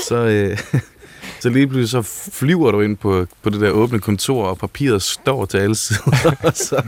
[0.09, 0.81] så, øh,
[1.47, 5.03] så lige pludselig så flyver du ind på, på det der åbne kontor, og papiret
[5.03, 6.83] står til alle sider, og så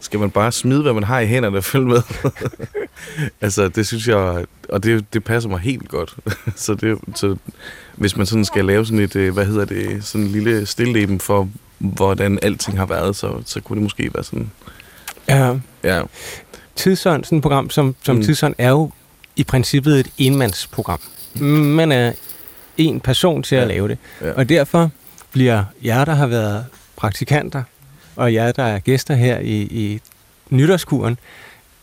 [0.00, 2.02] skal man bare smide, hvad man har i hænderne og følge med.
[3.40, 6.16] altså, det synes jeg, og det, det passer mig helt godt.
[6.56, 7.36] så, det, så
[7.96, 11.20] hvis man sådan skal lave sådan et, øh, hvad hedder det, sådan en lille stilleben
[11.20, 14.50] for, hvordan alting har været, så, så kunne det måske være sådan,
[15.28, 16.02] Ja, ja.
[16.76, 18.18] Tidsånd, sådan et program som, som Mm.
[18.20, 18.24] mm.
[18.26, 18.90] Tidsånd, er jo
[19.36, 21.00] i princippet et enmandsprogram.
[21.40, 22.12] Man er
[22.80, 23.66] en person til at Ja.
[23.68, 23.98] lave det.
[24.20, 24.30] Ja.
[24.32, 24.90] Og derfor
[25.32, 26.66] bliver jer, der har været
[26.96, 27.62] praktikanter,
[28.16, 30.00] og jer, der er gæster her i, i
[30.50, 31.18] nytårskuren,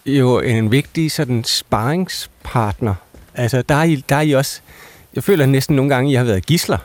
[0.06, 2.96] jo en vigtig sådan sparringspartner.
[3.36, 4.60] Altså, der er, I, der er I også...
[5.16, 6.78] Jeg føler næsten nogle gange, I har været gisler.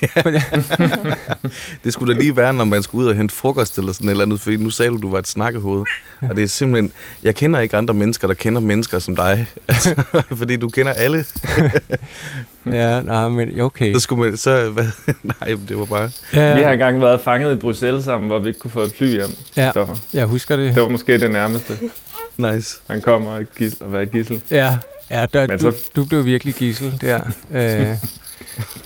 [1.84, 4.10] Det skulle da lige være, når man skulle ud og hente frokost eller sådan et
[4.10, 5.84] eller andet, fordi nu sagde du, du var et snakkehoved.
[6.22, 9.46] Og det er simpelthen, jeg kender ikke andre mennesker, der kender mennesker som dig.
[9.68, 10.02] Altså,
[10.38, 11.24] fordi du kender alle.
[12.66, 13.92] ja, nej, men okay.
[13.94, 14.86] Så skulle man, så, hvad,
[15.22, 18.48] nej, det var bare, Ja, Vi har engang været fanget i Bruxelles sammen, hvor vi
[18.48, 19.30] ikke kunne få et fly hjem.
[19.56, 19.70] Ja.
[19.72, 20.74] Så jeg husker det.
[20.74, 21.78] det var måske det nærmeste.
[22.36, 22.78] nice.
[22.90, 24.42] Han kommer og gis- og være gissel.
[24.50, 24.76] Ja,
[25.10, 27.20] ja der, Men du, så- du blev virkelig gissel der.
[27.52, 27.86] øh,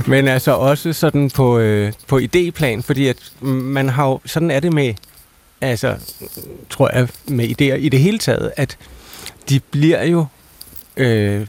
[0.07, 3.17] men altså også sådan på, øh, på idéplan, fordi at
[3.51, 4.95] man har jo, sådan er det med,
[5.61, 5.97] altså,
[6.71, 8.77] tror jeg, med idéer i det hele taget, at
[9.49, 10.27] de bliver jo
[10.97, 11.47] øh,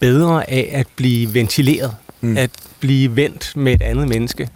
[0.00, 2.36] bedre af at blive ventileret, Mm.
[2.36, 4.48] at blive vendt med et andet menneske.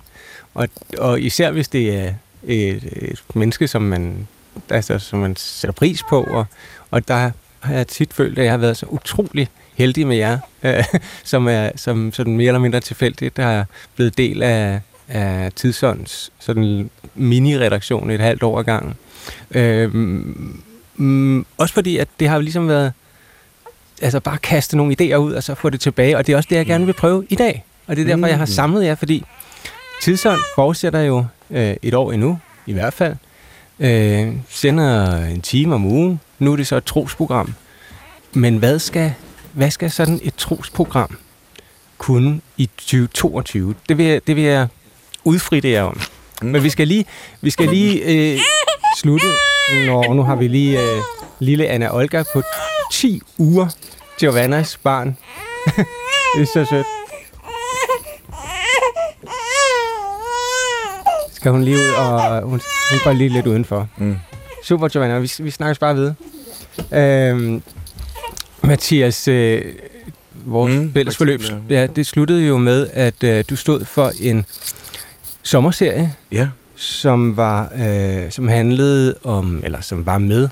[0.55, 2.13] Og, og især hvis det er
[2.47, 4.29] et, et menneske, som man,
[4.71, 6.47] altså, som man sætter pris på, og,
[6.91, 7.31] og der
[7.61, 10.85] har jeg tit følt, at jeg har været så utrolig heldig med jer, øh,
[11.25, 13.65] som er som sådan mere eller mindre tilfældigt, der er
[13.97, 18.95] blevet del af, af Tidsånds sådan mini-redaktion et halvt år ad gangen.
[19.51, 19.95] Øh,
[20.97, 22.93] mm, også fordi, at det har ligesom været
[24.03, 26.47] altså bare kaste nogle idéer ud, og så få det tilbage, og det er også
[26.51, 27.65] det, jeg gerne vil prøve i dag.
[27.87, 28.53] Og det er derfor, jeg har Mm.
[28.53, 29.25] samlet jer, fordi
[30.03, 33.17] Tidsånd fortsætter jo øh, et år endnu, i hvert fald.
[33.81, 36.21] Øh, sender en time om ugen.
[36.39, 37.55] Nu er det så et trosprogram.
[38.33, 39.15] Men hvad skal,
[39.55, 41.17] hvad skal sådan et trosprogram
[41.99, 43.75] kunne i 2022?
[43.89, 44.67] Det vil, jeg- det vil jeg
[45.25, 46.01] udfritte jer om.
[46.43, 47.05] Men vi skal lige,
[47.41, 48.03] vi skal lige
[48.35, 48.41] øh,
[48.99, 49.27] slutte.
[49.87, 50.99] Nå, nu har vi lige øh,
[51.39, 52.43] lille Anna Olga på
[52.93, 53.67] 10 uger.
[54.19, 55.17] Giovannas barn.
[56.37, 56.87] det er så sødt.
[61.33, 63.89] Skal hun lige ud, og hun, hun går lige lidt udenfor.
[63.97, 64.17] Mm.
[64.65, 65.19] Super, Giovanna.
[65.19, 66.13] Vi, vi snakkes bare ved.
[66.93, 67.63] Øhm,
[68.67, 69.63] Mathias, øh,
[70.45, 74.45] vores Mm, fælles forløb, ja, det sluttede jo med, at øh, du stod for en
[75.43, 80.49] sommerserie, Ja, som var øh, som handlede om, eller som var med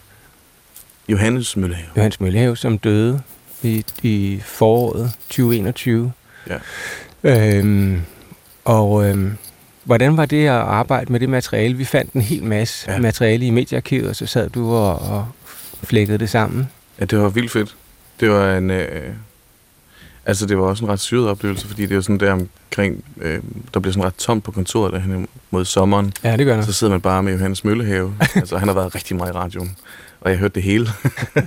[1.09, 1.88] Johannes Møllehave.
[1.96, 3.20] Johannes Møllehave, som døde
[3.62, 6.12] i, i foråret 2021.
[6.48, 6.59] Ja.
[7.25, 8.01] Øhm,
[8.64, 9.37] og øhm,
[9.85, 11.75] hvordan var det at arbejde med det materiale?
[11.77, 12.98] Vi fandt en hel masse ja.
[12.98, 15.27] materiale i mediearkivet, og så sad du og, og
[15.83, 16.68] flækkede det sammen.
[17.01, 17.77] Ja, det var vildt fedt.
[18.22, 18.70] Det var en...
[18.70, 19.14] Øh,
[20.26, 23.04] altså, det var også en ret syret oplevelse, fordi det er sådan der omkring...
[23.20, 23.40] Øh,
[23.74, 26.12] der bliver sådan ret tomt på kontoret derhen mod sommeren.
[26.24, 26.64] Ja, det gør det.
[26.64, 28.14] Så sidder man bare med Johannes Møllehave.
[28.35, 29.76] altså, han har været rigtig meget i radioen.
[30.20, 30.88] Og jeg hørte det hele.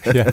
[0.06, 0.26] ja.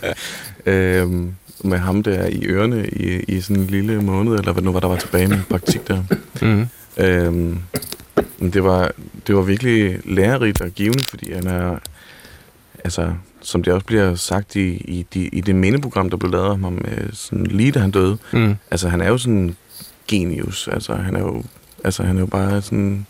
[0.73, 4.73] øhm, med ham der i ørerne i, i sådan en lille måned, eller hvad nu
[4.73, 6.03] var der var tilbage med praktik der.
[6.43, 6.67] Mm.
[6.97, 7.59] Øhm,
[8.39, 8.93] men det var,
[9.27, 11.79] det var virkelig lærerigt og givende, fordi han er,
[12.85, 16.47] altså, som det også bliver sagt i, i, de, i det mindeprogram, der blev lavet
[16.49, 18.57] om ham, øh, sådan lige da han døde, Mm.
[18.71, 19.57] altså han er jo sådan
[20.09, 21.43] genius, altså han er jo,
[21.85, 23.07] altså, han er jo bare sådan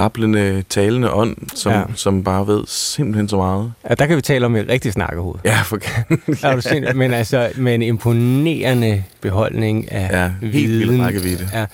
[0.00, 1.78] rablende, talende ånd, som, ja.
[1.78, 1.84] Ja.
[1.94, 3.72] som bare ved simpelthen så meget.
[3.90, 5.38] Ja, der kan vi tale om et rigtigt snakkehoved.
[5.44, 5.78] Ja, for
[6.46, 6.96] Er du sindssyg?
[6.96, 11.04] Men altså, med en imponerende beholdning af ja, helt vildt viden.
[11.04, 11.48] rækkevidde.
[11.52, 11.66] Ja,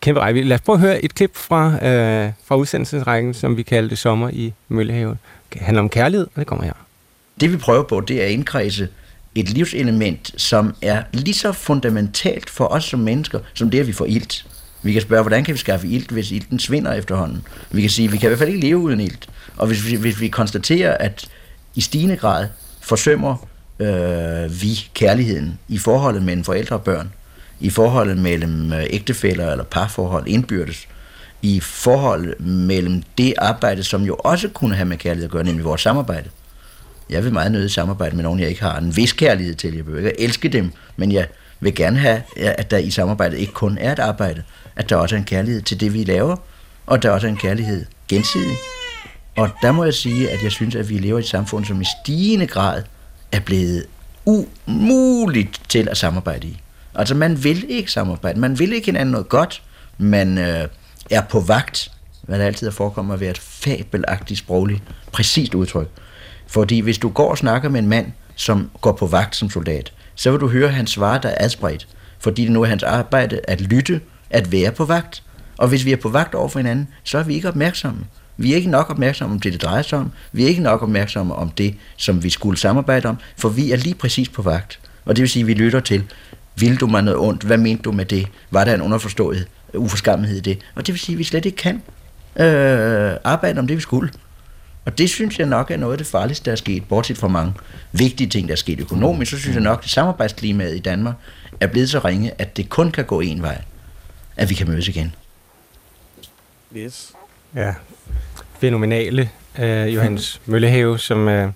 [0.00, 0.48] kæmpe rækkevidde.
[0.48, 4.28] Lad os prøve at høre et klip fra, øh, fra udsendelsesrækken, som vi kaldte Sommer
[4.32, 5.16] i Møllehave.
[5.52, 6.72] Det handler om kærlighed, og det kommer her.
[7.40, 8.88] Det vi prøver på, det er at indkredse
[9.34, 13.92] et livselement, som er lige så fundamentalt for os som mennesker, som det, at vi
[13.92, 14.46] får ilt.
[14.82, 17.46] Vi kan spørge, hvordan kan vi skaffe ilt, hvis ilten svinder efterhånden?
[17.70, 19.28] Vi kan sige, at vi kan i hvert fald ikke leve uden ilt.
[19.56, 21.28] Og hvis vi, hvis vi konstaterer, at
[21.74, 22.48] i stigende grad
[22.80, 23.46] forsømmer
[23.78, 27.12] øh, vi kærligheden i forholdet mellem forældre og børn,
[27.60, 30.88] i forholdet mellem øh, ægtefæller eller parforhold indbyrdes,
[31.42, 35.64] i forholdet mellem det arbejde, som jo også kunne have med kærlighed at gøre, nemlig
[35.64, 36.28] vores samarbejde.
[37.10, 39.74] Jeg vil meget nødigt samarbejde med nogen, jeg ikke har en vis kærlighed til.
[39.74, 41.26] Jeg behøver ikke at elske dem, men jeg
[41.60, 44.42] vil gerne have, at der i samarbejdet ikke kun er et arbejde,
[44.76, 46.36] at der også er en kærlighed til det, vi laver,
[46.86, 48.56] og der også er en kærlighed gensidig.
[49.36, 51.80] Og der må jeg sige, at jeg synes, at vi lever i et samfund, som
[51.80, 52.82] i stigende grad
[53.32, 53.86] er blevet
[54.24, 56.60] umuligt til at samarbejde i.
[56.94, 59.62] Altså man vil ikke samarbejde, man vil ikke hinanden noget godt,
[59.98, 60.68] man øh,
[61.10, 61.90] er på vagt,
[62.22, 65.88] hvad der altid er forekommet at være et fabelagtigt sprogligt, præcist udtryk.
[66.46, 69.92] Fordi hvis du går og snakker med en mand, som går på vagt som soldat,
[70.14, 71.88] så vil du høre hans svar, der er adspredt.
[72.18, 75.22] Fordi det nu er hans arbejde at lytte, at være på vagt.
[75.58, 78.04] Og hvis vi er på vagt over for hinanden, så er vi ikke opmærksomme.
[78.36, 80.10] Vi er ikke nok opmærksomme om det, det drejer sig om.
[80.32, 83.76] Vi er ikke nok opmærksomme om det, som vi skulle samarbejde om, for vi er
[83.76, 84.80] lige præcis på vagt.
[85.04, 86.04] Og det vil sige, at vi lytter til,
[86.56, 87.42] vil du mig noget ondt?
[87.42, 88.26] Hvad mente du med det?
[88.50, 90.58] Var der en underforstået uforskammethed i det?
[90.74, 91.82] Og det vil sige, at vi slet ikke kan
[92.46, 94.10] øh, arbejde om det, vi skulle.
[94.84, 97.28] Og det synes jeg nok er noget af det farligste, der er sket, bortset fra
[97.28, 97.54] mange
[97.92, 101.14] vigtige ting, der er sket økonomisk, så synes jeg nok, at samarbejdsklimaet i Danmark
[101.60, 103.62] er blevet så ringe, at det kun kan gå en vej,
[104.36, 105.14] at vi kan mødes igen.
[106.76, 107.12] Yes.
[107.54, 107.74] Ja,
[108.60, 111.52] fænomenale øh, Johannes Møllehave, som er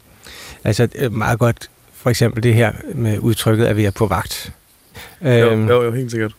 [0.65, 4.53] altså øh, meget godt, for eksempel det her med udtrykket, at vi er på vagt.
[5.25, 6.33] Jo, Øhm, jo, jo, helt sikkert.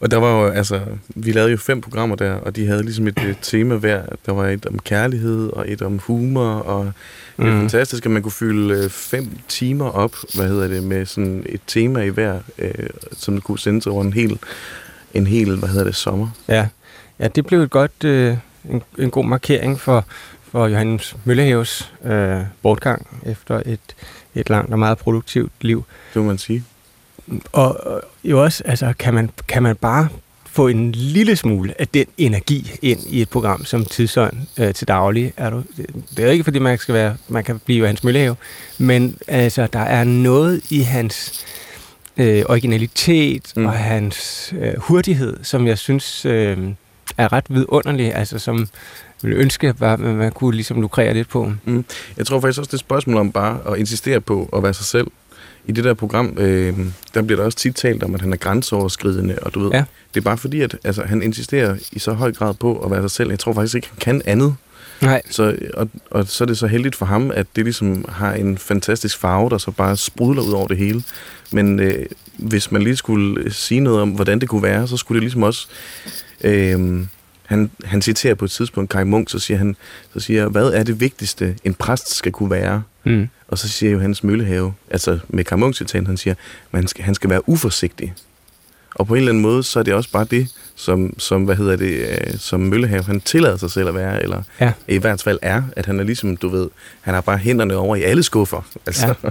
[0.00, 3.06] Og der var jo, altså, vi lavede jo fem programmer der, og de havde ligesom
[3.06, 4.02] et, et tema hver.
[4.26, 6.92] Der var et om kærlighed, og et om humor, og
[7.36, 7.60] det er Mhm.
[7.60, 11.60] fantastisk, at man kunne fylde øh, fem timer op, hvad hedder det, med sådan et
[11.66, 12.70] tema i hver, øh,
[13.12, 14.38] som kunne sendes over en hel,
[15.14, 16.28] en hel, hvad hedder det, sommer.
[16.48, 16.68] Ja,
[17.18, 18.36] ja det blev et godt, øh,
[18.70, 20.04] en, en god markering for,
[20.50, 23.80] for Johannes Møllehaves øh, bortgang efter et,
[24.34, 25.84] et langt og meget produktivt liv.
[26.14, 26.64] Det må man sige.
[27.52, 30.08] Og, og jo også, altså, kan man, kan man bare
[30.46, 34.88] få en lille smule af den energi ind i et program som Tidsånd øh, til
[34.88, 35.32] daglig.
[35.36, 35.62] Er du,
[36.16, 38.36] det, er ikke, fordi man skal være, man kan blive Johannes Møllehave,
[38.78, 41.44] men altså, der er noget i hans
[42.16, 43.62] øh, originalitet Mm.
[43.62, 43.68] mm.
[43.68, 46.58] og hans øh, hurtighed, som jeg synes øh,
[47.18, 48.68] er ret vidunderlig, altså som
[49.22, 51.52] ville ønske, at man, man kunne ligesom lukrere lidt på.
[52.16, 54.74] Jeg tror faktisk også, det er et spørgsmål om bare at insistere på at være
[54.74, 55.06] sig selv.
[55.66, 56.78] I det der program, øh,
[57.14, 59.84] der bliver der også tit talt om, at han er grænseoverskridende, og du ved, Ja.
[60.14, 63.02] det er bare fordi, at altså, han insisterer i så høj grad på at være
[63.02, 63.30] sig selv.
[63.30, 64.54] Jeg tror faktisk ikke, han kan andet.
[65.02, 68.32] Nej, Så, og, og så er det så heldigt for ham, at det ligesom har
[68.32, 71.02] en fantastisk farve, der så bare sprudler ud over det hele.
[71.52, 75.16] Men øh, hvis man lige skulle sige noget om, hvordan det kunne være, så skulle
[75.16, 75.66] det ligesom også...
[76.44, 77.00] Øh,
[77.46, 79.76] han, han citerer på et tidspunkt Kai Munk, så siger han,
[80.14, 82.82] så siger, hvad er det vigtigste, en præst skal kunne være?
[83.04, 83.28] mm.
[83.48, 86.34] Og så siger Johannes Møllehave, altså med Kai Munk citat, han siger,
[86.74, 88.14] han skal, han skal være uforsigtig.
[88.94, 91.56] Og på en eller anden måde, så er det også bare det, som, som hvad
[91.56, 94.72] hedder det, øh, som Møllehave, han tillader sig selv at være, eller Ja.
[94.88, 96.68] i hvert fald er, at han er ligesom, du ved,
[97.00, 98.68] han har bare hænderne over i alle skuffer.
[98.86, 99.28] Altså, Ja.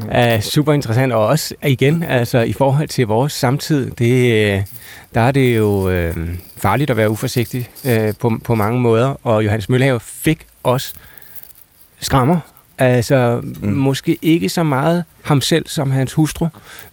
[0.10, 4.62] er super interessant, og også igen, altså i forhold til vores samtid, det, øh,
[5.14, 6.16] der er det jo øh,
[6.56, 10.94] farligt at være uforsigtig øh, på, på mange måder, og Johannes Møllehave fik også
[12.00, 12.40] skrammer,
[12.78, 13.72] altså mm.
[13.72, 16.48] måske ikke så meget ham selv som hans hustru,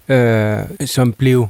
[0.07, 1.47] øh, som blev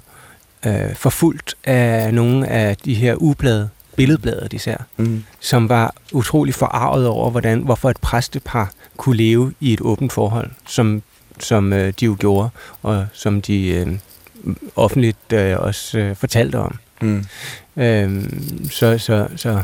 [0.65, 7.07] øh, forfulgt af nogle af de her ublade, billedbladet især, mm, som var utrolig forarvet
[7.07, 11.01] over, hvordan, hvorfor et præstepar kunne leve i et åbent forhold, som,
[11.43, 12.49] som øh, de jo gjorde,
[12.83, 13.87] og som de øh,
[14.75, 16.75] offentligt øh, også øh, fortalte om.
[17.01, 17.25] mm,
[17.77, 18.23] Øh,
[18.71, 19.61] så, så, så,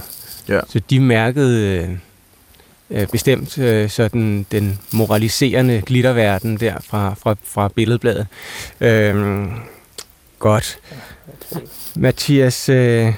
[0.50, 0.60] Ja.
[0.70, 1.90] så de mærkede øh,
[3.02, 8.28] øh, bestemt øh, sådan den moraliserende glitterverden der fra, fra, fra billedbladet.
[8.82, 9.46] Øh,
[10.40, 10.80] godt.
[11.96, 13.14] Mathias, øh,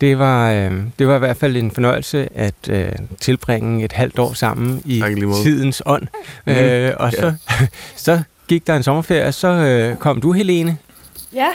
[0.00, 4.18] det var, øh, det var i hvert fald en fornøjelse at øh, tilbringe et halvt
[4.18, 5.02] år sammen i
[5.42, 6.06] tidens ånd.
[6.46, 6.56] Mhm.
[6.56, 7.34] Øh, og så,
[7.96, 10.78] så gik der en sommerferie, og så øh, kom du, Helene,
[11.34, 11.48] Ja,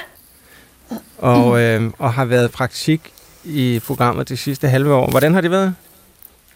[1.17, 5.09] og, øh, og har været praktik i programmet det sidste halve år.
[5.09, 5.75] Hvordan har det været?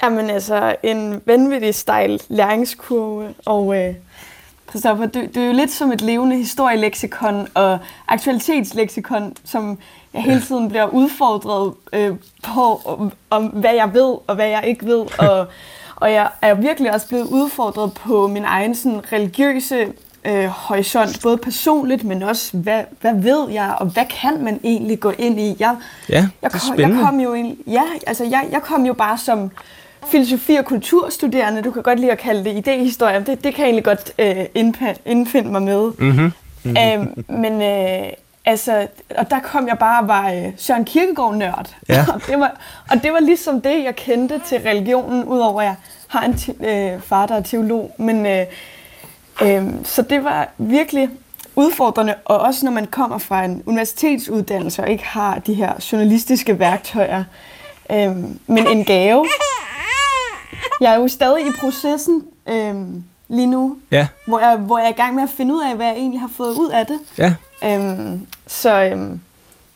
[0.03, 3.93] Jamen altså, en vanvittig stejl læringskurve, og øh,
[4.69, 9.77] Christoffer, du, du er jo lidt som et levende historieleksikon og aktualitetsleksikon, som
[10.13, 14.63] jeg hele tiden bliver udfordret øh, på, om, om hvad jeg ved og hvad jeg
[14.67, 15.47] ikke ved, og,
[16.01, 19.87] og jeg er virkelig også blevet udfordret på min egen sådan, religiøse
[20.25, 24.99] øh, horisont, både personligt, men også, hvad, hvad ved jeg, og hvad kan man egentlig
[24.99, 25.55] gå ind i?
[25.59, 25.75] Jeg,
[26.09, 29.17] Ja, jeg, det kom, jeg kom jo ind, ja, altså jeg, jeg kom jo bare
[29.17, 29.51] som
[30.07, 33.65] filosofi- og kulturstuderende, du kan godt lide at kalde det idéhistorie, det, det kan jeg
[33.65, 34.45] egentlig godt øh,
[35.05, 35.91] indfinde mig med.
[35.97, 36.31] Mm-hmm.
[36.65, 38.09] Øhm, men øh,
[38.45, 41.75] altså, og der kom jeg bare og var øh, Søren Kierkegaard-nørd.
[41.89, 42.05] Ja.
[42.13, 42.55] og, det var,
[42.89, 45.75] og det var ligesom det, jeg kendte til religionen, udover at jeg
[46.07, 47.95] har en te- øh, far, der er teolog.
[47.97, 48.45] Men, øh,
[49.41, 51.09] øh, så det var virkelig
[51.55, 56.59] udfordrende, og også når man kommer fra en universitetsuddannelse og ikke har de her journalistiske
[56.59, 57.23] værktøjer.
[57.91, 58.15] Øh,
[58.47, 59.25] men en gave.
[60.81, 62.75] Jeg er jo stadig i processen øh,
[63.29, 65.75] lige nu, Ja, hvor jeg, hvor jeg er i gang med at finde ud af,
[65.75, 66.99] hvad jeg egentlig har fået ud af det.
[67.17, 67.33] ja.
[67.65, 69.19] Øhm, så øhm,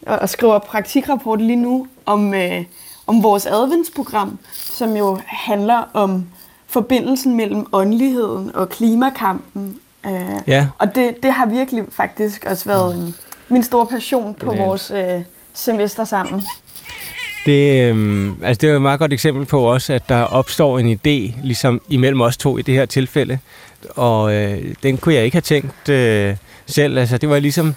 [0.08, 2.64] og, og skriver praktikrapport lige nu om, øh,
[3.08, 6.26] om vores adventsprogram, som jo handler om
[6.68, 9.80] forbindelsen mellem åndeligheden og klimakampen.
[10.06, 10.68] Øh, Ja.
[10.78, 13.16] Og det, det har virkelig faktisk også været en,
[13.50, 15.22] min store passion på vores øh,
[15.54, 16.44] semester sammen.
[17.46, 20.80] Det, øh, altså det er jo et meget godt eksempel på også, at der opstår
[20.80, 23.40] en idé, ligesom imellem os to i det her tilfælde.
[23.90, 26.98] Og øh, den kunne jeg ikke have tænkt øh, selv.
[26.98, 27.76] Altså det var ligesom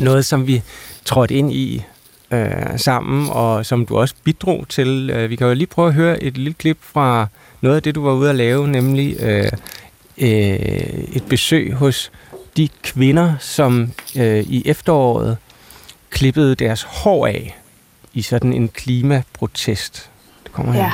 [0.00, 0.62] noget, som vi
[1.04, 1.82] trådte ind i
[2.30, 5.10] øh, sammen, og som du også bidrog til.
[5.10, 7.26] Øh, vi kan jo lige prøve at høre et lille klip fra
[7.60, 9.52] noget af det, du var ude at lave, nemlig øh,
[10.18, 10.28] øh,
[11.12, 12.12] et besøg hos
[12.56, 15.36] de kvinder, som øh, i efteråret
[16.10, 17.56] klippede deres hår af
[18.16, 20.10] i sådan en klimaprotest.
[20.44, 20.80] Det kommer her.
[20.80, 20.92] Ja.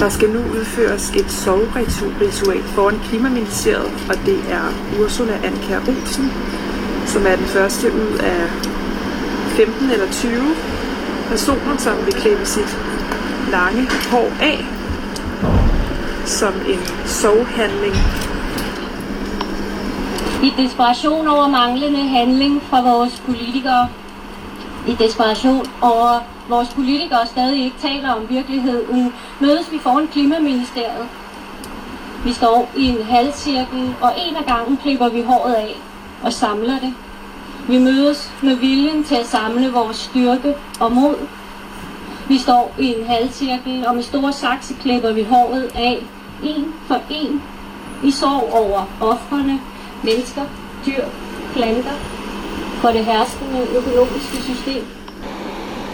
[0.00, 4.64] Der skal nu udføres et sovritual foran Klimaministeriet, og det er
[5.00, 6.32] Ursula Anker Olsen,
[7.06, 8.48] som er den første ud af
[9.56, 10.32] 15 eller 20
[11.28, 12.78] personer, som vil klippe sit
[13.50, 14.58] lange hår af
[16.26, 17.94] som en sovhandling.
[20.42, 23.88] I desperation over manglende handling fra vores politikere.
[24.88, 31.08] I desperation over vores politikere stadig ikke taler om virkeligheden, mødes vi foran Klimaministeriet.
[32.24, 35.76] Vi står i en halvcirkel, og en af gangen klipper vi håret af
[36.22, 36.94] og samler det.
[37.68, 41.16] Vi mødes med viljen til at samle vores styrke og mod.
[42.28, 46.06] Vi står i en halvcirkel, og med store sakse klipper vi håret af,
[46.42, 47.42] en for en,
[48.04, 49.60] i sorg over offrene,
[50.04, 50.42] mennesker,
[50.86, 51.04] dyr,
[51.52, 51.96] planter,
[52.80, 54.84] for det herskende økonomiske system.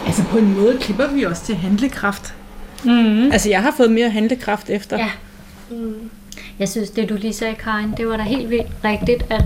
[0.06, 2.34] Altså på en måde klipper vi også til handlekraft.
[2.84, 3.32] Mm.
[3.32, 4.98] Altså jeg har fået mere handlekraft efter.
[4.98, 5.10] Ja.
[5.70, 6.10] Mm.
[6.58, 9.44] Jeg synes, det du lige sagde, Karin, det var da helt vildt rigtigt, at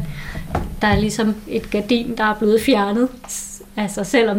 [0.80, 3.08] der er ligesom et gardin, der er blevet fjernet.
[3.76, 4.38] Altså selvom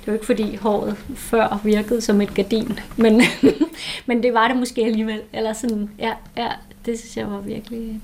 [0.00, 3.22] det jo ikke fordi håret før virkede som et gardin, men,
[4.06, 5.20] men det var det måske alligevel.
[5.32, 6.48] Eller sådan, ja, ja,
[6.86, 8.00] det synes jeg var virkelig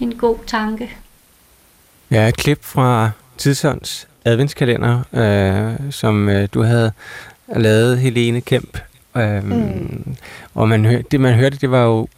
[0.00, 0.90] en god tanke.
[2.10, 6.92] Ja, et klip fra Tidsånds adventskalender, øh, som øh, du havde
[7.56, 8.78] lavet, Helene Kemp.
[9.16, 10.16] Øh, mm.
[10.54, 12.08] Og man hør, det, man hørte, det var jo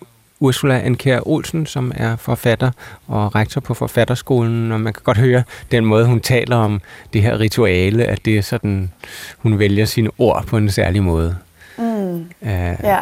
[0.41, 2.71] Ursula Anker Olsen, som er forfatter
[3.07, 6.81] og rektor på Forfatterskolen, og man kan godt høre den måde, hun taler om
[7.13, 8.93] det her rituale, at det er sådan,
[9.39, 11.37] hun vælger sine ord på en særlig måde.
[11.79, 12.15] Mm.
[12.41, 12.49] Uh,
[12.83, 12.99] ja.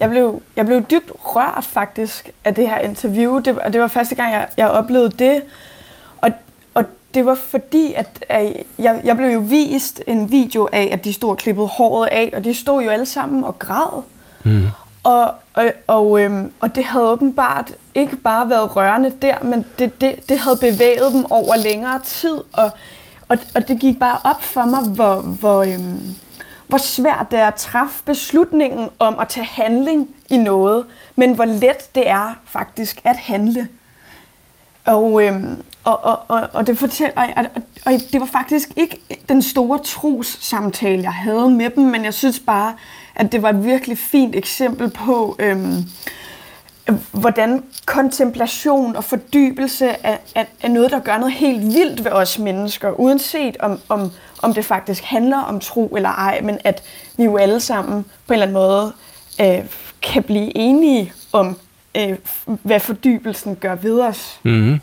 [0.00, 3.88] Jeg blev, jeg blev dybt rørt faktisk af det her interview, det, og det var
[3.88, 5.42] første gang, jeg, jeg oplevede det.
[6.20, 6.30] Og,
[6.74, 6.84] og
[7.14, 11.12] det var fordi, at, at jeg, jeg blev jo vist en video af, at de
[11.12, 14.02] stod og klippede håret af, og de stod jo alle sammen og græd.
[14.44, 14.66] Mm.
[15.04, 20.00] Og, og, og, øhm, og det havde åbenbart ikke bare været rørende der, men det,
[20.00, 22.70] det, det havde bevæget dem over længere tid, og,
[23.28, 26.16] og, og det gik bare op for mig, hvor, hvor, øhm,
[26.68, 30.84] hvor svært det er at træffe beslutningen om at tage handling i noget,
[31.16, 33.68] men hvor let det er faktisk at handle.
[34.84, 39.00] Og, øhm, og, og, og, og, det fortæller, og, og, og det var faktisk ikke
[39.28, 42.74] den store trus samtale, jeg havde med dem, men jeg synes bare,
[43.14, 45.84] at det var et virkelig fint eksempel på, øhm,
[47.12, 52.38] hvordan kontemplation og fordybelse er, er, er noget, der gør noget helt vildt ved os
[52.38, 54.10] mennesker, uanset om, om,
[54.42, 56.82] om det faktisk handler om tro eller ej, men at
[57.16, 58.92] vi jo alle sammen på en eller anden måde
[59.40, 59.64] øh,
[60.02, 61.58] kan blive enige om,
[61.96, 64.40] øh, hvad fordybelsen gør ved os.
[64.42, 64.80] Mm-hmm.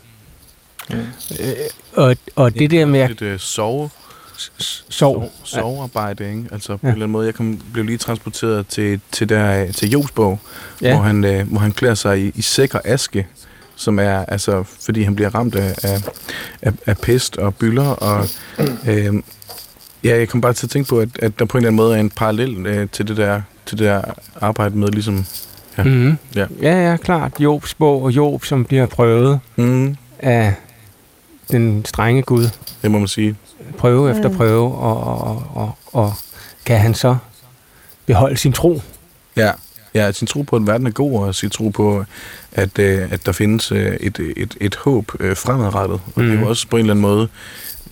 [0.90, 0.96] Mm.
[1.40, 1.54] Øh,
[1.92, 3.10] og, og det der med at...
[3.10, 3.90] Et øh, sove,
[4.88, 5.32] sov.
[5.44, 6.44] sovearbejde, ikke?
[6.52, 6.76] Altså ja.
[6.76, 7.26] på en eller anden måde.
[7.26, 10.38] Jeg kom, blev lige transporteret til, til, der, til Jobsbog,
[10.82, 10.94] ja.
[10.94, 13.26] hvor, han, øh, hvor han klæder sig i, i sæk og aske,
[13.76, 16.02] som er, altså, fordi han bliver ramt af, af,
[16.62, 18.26] af, af pest og byller, og
[18.86, 19.14] øh,
[20.04, 21.76] ja, jeg kom bare til at tænke på, at, at der på en eller anden
[21.76, 24.02] måde er en parallel øh, til det der til det der
[24.40, 25.26] arbejde med ligesom
[25.78, 25.82] Ja.
[25.82, 26.18] Mm-hmm.
[26.34, 26.46] ja.
[26.62, 27.32] ja, ja, klart.
[27.40, 29.96] Jobs bog og Job, som bliver prøvet mm.
[30.18, 30.54] af
[31.50, 32.48] den strenge Gud.
[32.82, 33.36] Det må man sige.
[33.78, 34.16] Prøve mm.
[34.16, 36.12] efter prøve, og, og, og, og
[36.66, 37.16] kan han så
[38.06, 38.80] beholde sin tro?
[39.36, 39.50] Ja,
[39.94, 42.04] ja sin tro på, at verden er god, og sin tro på,
[42.52, 46.00] at, øh, at der findes øh, et, et, et håb øh, fremadrettet.
[46.14, 46.28] Og mm.
[46.28, 47.28] det er jo også på en eller anden måde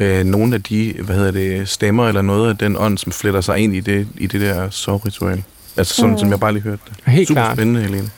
[0.00, 3.40] øh, nogle af de hvad hedder det, stemmer, eller noget af den ånd, som fletter
[3.40, 5.42] sig ind i det, i det der sovritual.
[5.76, 6.18] Altså sådan, mm.
[6.18, 7.12] som jeg bare lige hørte det.
[7.12, 7.56] Helt Super klart.
[7.56, 8.10] spændende, Helene.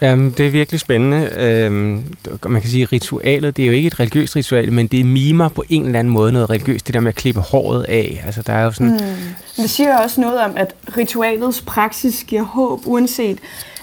[0.00, 1.30] Jamen, det er virkelig spændende.
[1.36, 2.04] Øhm,
[2.46, 5.48] man kan sige, at ritualet, det er jo ikke et religiøst ritual, men det mimer
[5.48, 6.86] på en eller anden måde noget religiøst.
[6.86, 8.22] Det der med at klippe håret af.
[8.26, 8.92] Altså, der er jo sådan...
[8.92, 9.62] Mm.
[9.62, 13.38] Det siger også noget om, at ritualets praksis giver håb, uanset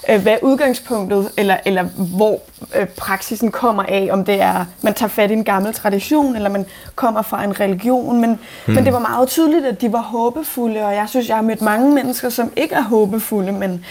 [0.10, 1.84] øh, hvad udgangspunktet, eller, eller
[2.18, 2.42] hvor
[2.76, 6.50] øh, praksisen kommer af, om det er, man tager fat i en gammel tradition, eller
[6.50, 8.30] man kommer fra en religion, men,
[8.68, 8.74] mm.
[8.74, 11.62] men det var meget tydeligt, at de var håbefulde, og jeg synes, jeg har mødt
[11.62, 13.86] mange mennesker, som ikke er håbefulde, men,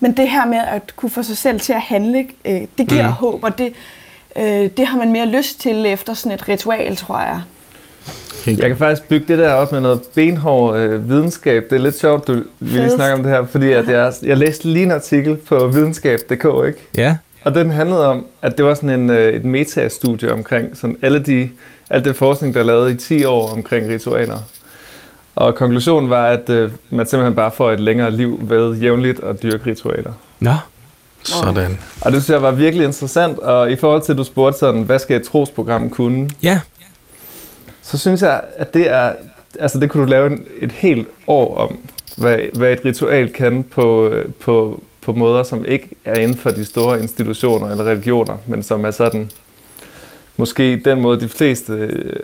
[0.00, 3.06] men det her med at kunne få sig selv til at handle, øh, det giver
[3.06, 3.12] mm.
[3.12, 3.72] håb, og det,
[4.36, 7.40] øh, det har man mere lyst til efter sådan et ritual, tror jeg.
[8.46, 11.64] Jeg kan faktisk bygge det der op med noget benhård øh, videnskab.
[11.70, 12.92] Det er lidt sjovt, du vi lige Fedt.
[12.92, 16.78] snakker om det her, fordi at jeg, jeg læste lige en artikel på videnskab.dk, ikke?
[16.96, 17.16] Ja.
[17.44, 21.18] Og den handlede om, at det var sådan en, øh, et metastudie omkring sådan alle
[21.18, 21.50] de,
[21.90, 24.38] alt det forskning, der er lavet i 10 år omkring ritualer.
[25.38, 29.42] Og konklusionen var, at øh, man simpelthen bare får et længere liv ved jævnligt at
[29.42, 30.12] dyrke ritualer.
[30.40, 30.54] Nå.
[31.22, 31.78] Sådan.
[32.00, 34.82] Og det synes jeg var virkelig interessant, og i forhold til, at du spurgte sådan,
[34.82, 36.30] hvad skal et trosprogram kunne?
[36.42, 36.60] Ja.
[37.82, 39.12] Så synes jeg, at det er,
[39.60, 41.78] altså det kunne du lave en, et helt år om,
[42.16, 46.50] hvad, hvad et ritual kan på, øh, på, på måder, som ikke er inden for
[46.50, 49.30] de store institutioner eller religioner, men som er sådan,
[50.36, 52.16] måske den måde, de fleste øh,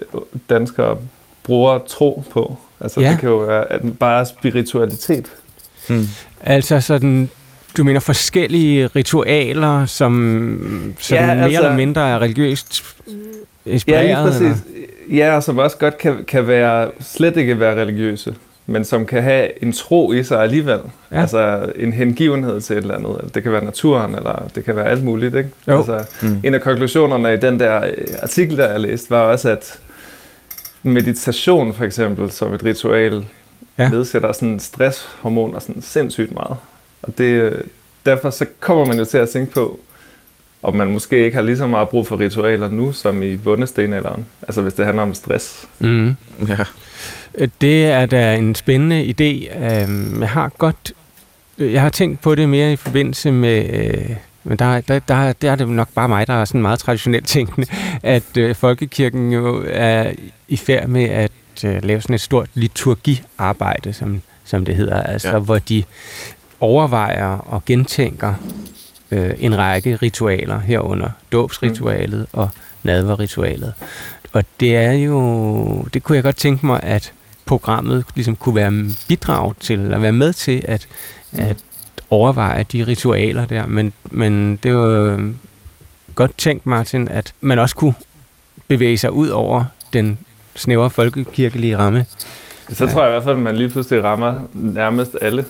[0.50, 0.96] danskere
[1.42, 2.56] bruger tro på.
[2.84, 3.10] Altså Ja.
[3.10, 5.26] det kan jo være at bare spiritualitet.
[5.88, 6.06] Hmm.
[6.42, 7.30] Altså sådan,
[7.76, 12.84] du mener forskellige ritualer, som sådan Ja, mere altså- eller mindre er religiøst
[13.66, 14.02] inspireret?
[14.08, 14.40] Ja, lige præcis.
[14.40, 14.56] eller?
[15.10, 18.34] Ja, og som også godt kan, kan være, slet ikke være religiøse,
[18.66, 20.78] men som kan have en tro i sig alligevel.
[21.12, 21.20] Ja.
[21.20, 23.34] Altså en hengivenhed til et eller andet.
[23.34, 25.34] Det kan være naturen, eller det kan være alt muligt.
[25.34, 25.48] Ikke?
[25.68, 25.76] Jo.
[25.76, 26.40] Altså, Mm.
[26.44, 29.78] En af konklusionerne i den der øh, artikel, der jeg læste, var også, at
[30.84, 33.24] meditation for eksempel, som et ritual,
[33.78, 33.88] Ja.
[33.88, 36.56] nedsætter sådan stresshormoner sådan sindssygt meget.
[37.02, 37.62] Og det,
[38.06, 39.80] derfor så kommer man jo til at tænke på,
[40.62, 44.26] om man måske ikke har lige så meget brug for ritualer nu, som i bundestenalderen.
[44.42, 45.68] Altså hvis det handler om stress.
[45.78, 46.14] Mm.
[46.48, 46.56] Ja.
[47.60, 49.58] Det er da en spændende idé.
[49.64, 50.92] Øhm, Jeg har godt,
[51.58, 55.50] jeg har tænkt på det mere i forbindelse med, øh, men der, der, der, der
[55.52, 57.66] er det nok bare mig, der er sådan meget traditionelt tænkende,
[58.02, 60.12] at øh, folkekirken jo er
[60.48, 61.30] i færd med at
[61.64, 65.38] øh, lave sådan et stort liturgiarbejde, som, som det hedder, altså Ja.
[65.38, 65.84] hvor de
[66.60, 68.34] overvejer og gentænker
[69.10, 72.48] øh, en række ritualer herunder dåbsritualet og
[72.82, 73.72] nadverritualet.
[74.32, 77.12] Og det er jo, det kunne jeg godt tænke mig, at
[77.46, 80.86] programmet ligesom kunne være bidrag til, eller være med til at,
[81.32, 81.56] at
[82.14, 83.66] overveje de ritualer der.
[83.66, 85.30] Men, men det var øh,
[86.14, 87.94] godt tænkt, Martin, at man også kunne
[88.68, 90.18] bevæge sig ud over den
[90.54, 92.06] snævre folkekirkelige ramme.
[92.72, 95.44] Så tror jeg i hvert fald, at man lige pludselig rammer nærmest alle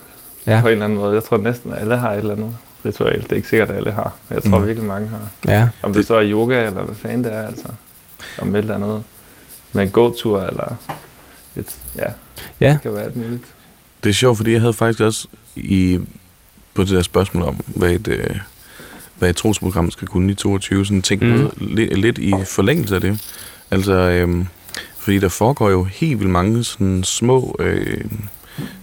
[0.47, 0.61] Ja.
[0.61, 1.13] på en eller anden måde.
[1.15, 3.21] Jeg tror næsten alle har et eller andet ritual.
[3.23, 4.13] Det er ikke sikkert, at alle har.
[4.29, 4.61] men Jeg tror Mm.
[4.61, 4.67] mm.
[4.67, 5.19] virkelig mange har.
[5.47, 5.69] Ja.
[5.83, 7.65] Om det så er yoga, eller hvad fanden det er, altså.
[8.41, 9.03] Om et eller andet.
[9.73, 10.75] Med en gåtur, eller
[11.55, 12.03] et, ja.
[12.59, 12.71] Ja.
[12.73, 13.43] Det kan være alt muligt.
[14.03, 15.99] Det er sjovt, fordi jeg havde faktisk også i,
[16.75, 18.35] på det der spørgsmål om, hvad et, øh,
[19.17, 21.29] hvad et trosprogram skal kunne i 22, sådan tænkt mm.
[21.29, 23.19] noget, lidt, lidt i forlængelse af det.
[23.71, 24.47] Altså, øhm,
[24.97, 28.05] fordi der foregår jo helt vildt mange sådan små øh,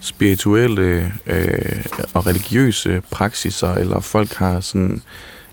[0.01, 1.85] spirituelle øh,
[2.15, 5.03] og religiøse praksiser, eller folk har sådan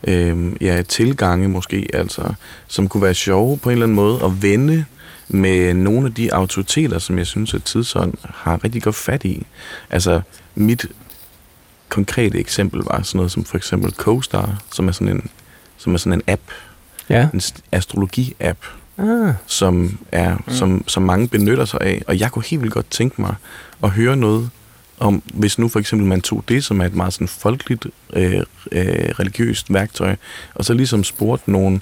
[0.07, 2.33] øh, ja, tilgange måske, altså,
[2.67, 4.85] som kunne være sjove på en eller anden måde at vende
[5.27, 9.45] med nogle af de autoriteter, som jeg synes, at Tidsånd har rigtig godt fat i.
[9.89, 10.21] Altså,
[10.55, 10.85] mit
[11.89, 15.29] konkrete eksempel var sådan noget som for eksempel CoStar, som er sådan en,
[15.77, 16.41] som er sådan en app,
[17.09, 17.27] Ja.
[17.33, 18.57] en st- astrologi-app,
[18.97, 19.33] Ah.
[19.47, 20.53] som, er, mm.
[20.53, 22.01] som, som mange benytter sig af.
[22.07, 23.35] Og jeg kunne helt vildt godt tænke mig
[23.83, 24.49] at høre noget
[24.99, 28.33] om, hvis nu for eksempel man tog det, som er et meget sådan folkeligt, øh,
[28.71, 28.85] øh,
[29.19, 30.15] religiøst værktøj,
[30.55, 31.79] og så ligesom spurgte nogle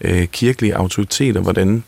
[0.00, 1.84] øh, kirkelige autoriteter, hvordan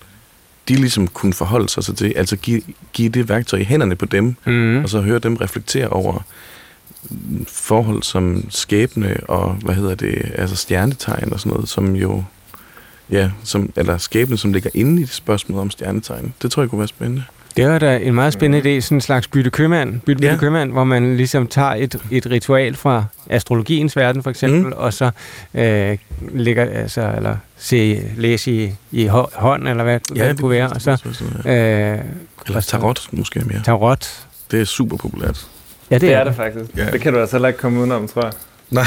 [0.68, 2.62] de ligesom kunne forholde sig til det, altså give,
[2.92, 4.82] give det værktøj i hænderne på dem, Mm.
[4.84, 6.24] og så høre dem reflektere over
[7.48, 12.24] forhold som skæbne og, hvad hedder det, altså stjernetegn og sådan noget, som jo,
[13.11, 16.34] ja, som, eller skæbne, som ligger inde i det spørgsmål om stjernetegn.
[16.42, 17.24] Det tror jeg kunne være spændende.
[17.57, 20.36] Det var da en meget spændende idé, sådan en slags bytte købmand, bytte, bytte Ja.
[20.36, 24.72] købmand, hvor man ligesom tager et, et ritual fra astrologiens verden for eksempel, mm.
[24.76, 25.11] og så
[25.55, 25.98] øh,
[26.34, 30.40] ligger, altså, eller se, læse i, i hå- hånd, eller hvad, ja, hvad det det
[30.40, 30.90] kunne være, og så...
[31.46, 31.98] Øh,
[32.46, 33.62] Eller tarot, måske mere.
[33.64, 34.26] Tarot.
[34.51, 35.46] Det er super populært.
[35.91, 36.76] Ja, Det, det er det faktisk.
[36.76, 36.84] Ja.
[36.93, 38.32] Det kan du altså heller ikke komme udenom, tror jeg.
[38.70, 38.84] Nej.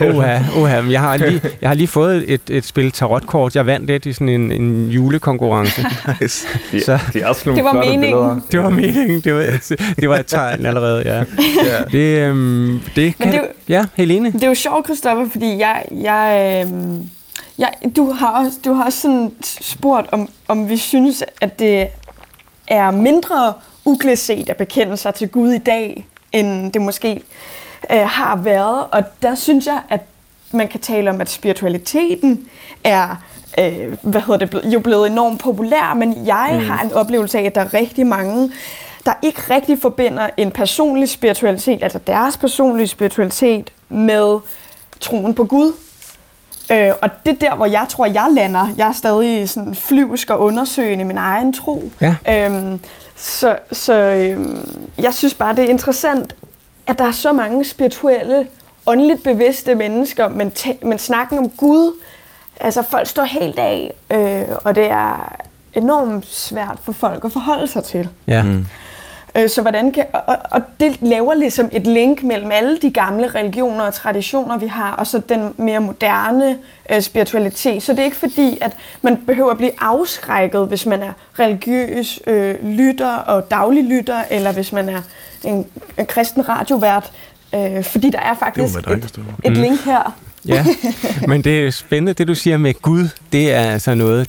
[0.14, 3.56] Oha, oha, men jeg har lige, jeg har lige fået et, et spil tarotkort.
[3.56, 5.86] Jeg vandt det i sådan en, en julekonkurrence.
[6.20, 6.46] nice.
[6.72, 8.00] De, Så- de er også nogle Det var meningen.
[8.00, 8.40] billeder.
[8.52, 9.20] Det var meningen.
[9.20, 11.18] Det var, et, det var et tegn allerede, ja.
[11.64, 11.84] Ja.
[11.92, 13.26] Det, øhm, det kan...
[13.26, 14.32] det er jo- Ja, Helene.
[14.32, 16.72] Det er jo sjovt, Christoffer, fordi jeg, jeg, øh,
[17.58, 21.86] jeg, du, har også, du har også sådan spurgt, om, om vi synes, at det
[22.68, 23.52] er mindre
[23.90, 27.22] uglæset at bekende sig til Gud i dag, end det måske
[27.92, 28.84] øh, har været.
[28.90, 30.00] Og der synes jeg, at
[30.52, 32.48] man kan tale om, at spiritualiteten
[32.84, 33.16] er
[33.58, 36.66] øh, hvad hedder det, jo blevet enormt populær, men jeg mm.
[36.66, 38.52] har en oplevelse af, at der er rigtig mange,
[39.06, 44.38] der ikke rigtig forbinder en personlig spiritualitet, altså deres personlige spiritualitet, med
[45.00, 45.72] troen på Gud.
[46.72, 48.68] Øh, og det er der, hvor jeg tror, jeg lander.
[48.76, 51.90] Jeg er stadig sådan flyvsk og undersøgende min egen tro.
[52.00, 52.14] Ja.
[52.28, 52.80] Øhm,
[53.20, 56.34] så så øhm, jeg synes bare, det er interessant,
[56.86, 58.46] at der er så mange spirituelle,
[58.86, 60.52] åndeligt bevidste mennesker, men,
[60.82, 62.00] men snakken om Gud,
[62.60, 65.36] altså folk står helt af, øh, og det er
[65.74, 68.08] enormt svært for folk at forholde sig til.
[68.26, 68.42] Ja.
[68.42, 68.66] Mm.
[69.36, 73.28] Øh, Så hvordan kan, og, og det laver ligesom et link mellem alle de gamle
[73.28, 76.58] religioner og traditioner, vi har, og så den mere moderne
[76.92, 77.82] øh, spiritualitet.
[77.82, 82.20] Så det er ikke fordi, at man behøver at blive afskrækket, hvis man er religiøs
[82.26, 85.00] øh, lytter og daglig lytter, eller hvis man er
[85.44, 85.66] en,
[85.98, 87.12] en kristen radiovært.
[87.54, 89.62] Øh, fordi der er faktisk være dejligt, et, det et Mm.
[89.62, 90.14] link her.
[90.48, 90.66] Ja,
[91.28, 94.28] men det er spændende, det du siger med Gud, det er altså noget,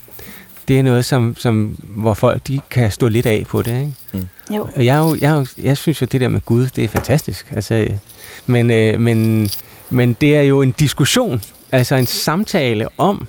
[0.68, 3.92] det er noget, som, som, hvor folk de kan stå lidt af på det, ikke?
[4.12, 4.54] Mm.
[4.56, 4.68] Jo.
[4.76, 7.52] Og jeg, er jo, jeg, jeg synes jo, det der med Gud, det er fantastisk.
[7.52, 7.88] Altså,
[8.46, 9.48] men, øh, men,
[9.90, 11.42] men det er jo en diskussion,
[11.72, 13.28] altså en samtale om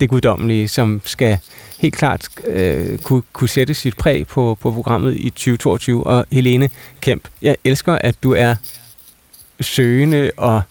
[0.00, 1.38] det guddommelige, som skal
[1.78, 6.06] helt klart øh, kunne, kunne sætte sit præg på, på programmet i 2022.
[6.06, 6.70] Og Helene
[7.00, 8.54] Kemp, jeg elsker, at du er
[9.60, 10.62] søgende og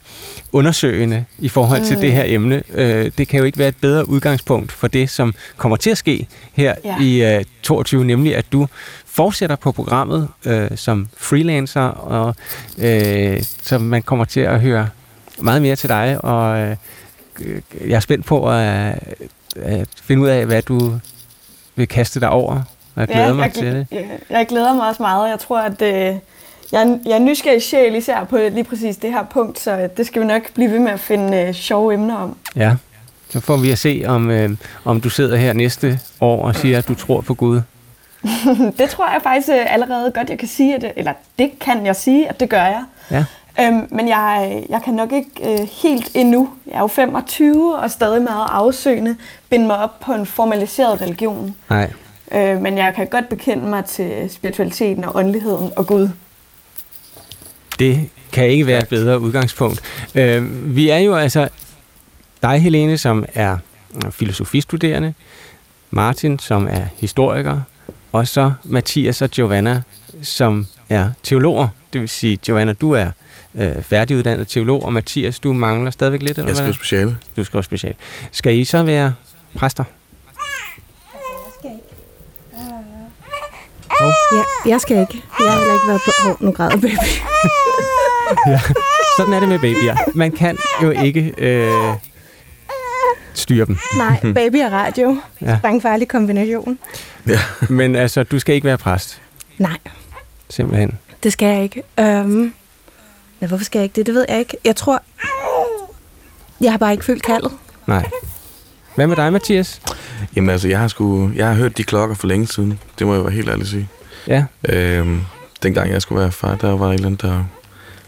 [0.55, 2.01] undersøgende i forhold til Mm.
[2.01, 2.63] det her emne.
[2.73, 5.97] Øh, det kan jo ikke være et bedre udgangspunkt for det, som kommer til at
[5.97, 6.95] ske her Ja.
[7.01, 8.67] i øh, 22, nemlig at du
[9.05, 12.35] fortsætter på programmet øh, som freelancer, og
[12.77, 14.89] øh, så man kommer til at høre
[15.39, 16.75] meget mere til dig, og øh,
[17.87, 18.93] jeg er spændt på at,
[19.55, 20.99] at finde ud af, hvad du
[21.75, 22.53] vil kaste dig over,
[22.95, 23.87] og jeg glæder mig jeg, til det.
[23.91, 25.29] Jeg, jeg glæder mig også meget.
[25.29, 26.15] Jeg tror, at øh,
[26.71, 30.05] jeg, er- jeg er nysgerrig sjæl især på lige præcis det her punkt, så det
[30.07, 32.37] skal vi nok blive ved med at finde øh, sjove emner om.
[32.55, 32.73] Ja,
[33.29, 34.49] så får vi at se, om, øh,
[34.85, 37.61] om du sidder her næste år og siger, at du tror på Gud.
[38.77, 41.85] det tror jeg faktisk øh, allerede godt, jeg kan sige, at det, eller det kan
[41.85, 42.83] jeg sige, at det gør jeg.
[43.11, 43.25] Ja.
[43.61, 45.29] Øhm, men jeg, jeg kan nok ikke
[45.61, 49.15] øh, helt endnu, jeg er jo 25 og stadig meget afsøgende,
[49.49, 51.55] binde mig op på en formaliseret religion.
[51.69, 51.91] Nej.
[52.31, 56.09] Øh, men jeg kan godt bekende mig til spiritualiteten og åndeligheden og Gud.
[57.79, 59.81] Det kan ikke være et bedre udgangspunkt.
[60.15, 61.49] Øh, vi er jo altså
[62.41, 63.57] dig, Helene, som er
[64.11, 65.13] filosofistuderende,
[65.91, 67.61] Martin, som er historiker,
[68.11, 69.81] og så Mathias og Giovanna,
[70.21, 71.67] som er teologer.
[71.93, 73.07] Det vil sige, Giovanna, du er
[73.55, 76.73] øh, færdiguddannet teolog, og Mathias, du mangler stadigvæk lidt, eller Jeg hvad?
[76.73, 77.17] speciale.
[77.37, 77.93] Du skriver special.
[78.31, 79.13] Skal I så være
[79.55, 79.83] præster?
[84.01, 85.23] Ja, jeg skal ikke.
[85.39, 86.11] Jeg har heller ikke været på...
[86.27, 86.97] Hov, nu græder baby.
[88.47, 88.59] ja.
[89.17, 89.95] Sådan er det med babyer.
[90.13, 91.93] Man kan jo ikke øh,
[93.33, 93.77] styre dem.
[93.97, 95.17] Nej, baby og radio.
[95.41, 95.59] Ja.
[95.63, 95.77] Ja.
[95.77, 96.79] farlig kombination.
[97.27, 97.39] Ja.
[97.69, 99.21] Men altså, du skal ikke være præst,
[99.57, 99.77] Nej,
[100.49, 100.99] simpelthen.
[101.23, 101.83] det skal jeg ikke.
[101.99, 102.53] Øhm,
[103.41, 104.05] ja, hvorfor skal jeg ikke det?
[104.05, 104.57] Det ved jeg ikke.
[104.65, 105.01] Jeg tror...
[106.61, 107.51] Jeg har bare ikke følt kaldet.
[107.87, 108.09] Nej.
[108.95, 109.81] Hvad med dig, Mathias?
[110.35, 112.79] Jamen altså, jeg har, sgu, jeg har hørt de klokker for længe siden.
[112.99, 113.87] Det må jeg være helt ærlig sige.
[114.27, 114.45] Ja.
[114.69, 115.21] Øhm,
[115.63, 117.43] dengang jeg skulle være far, der var et eller andet, der,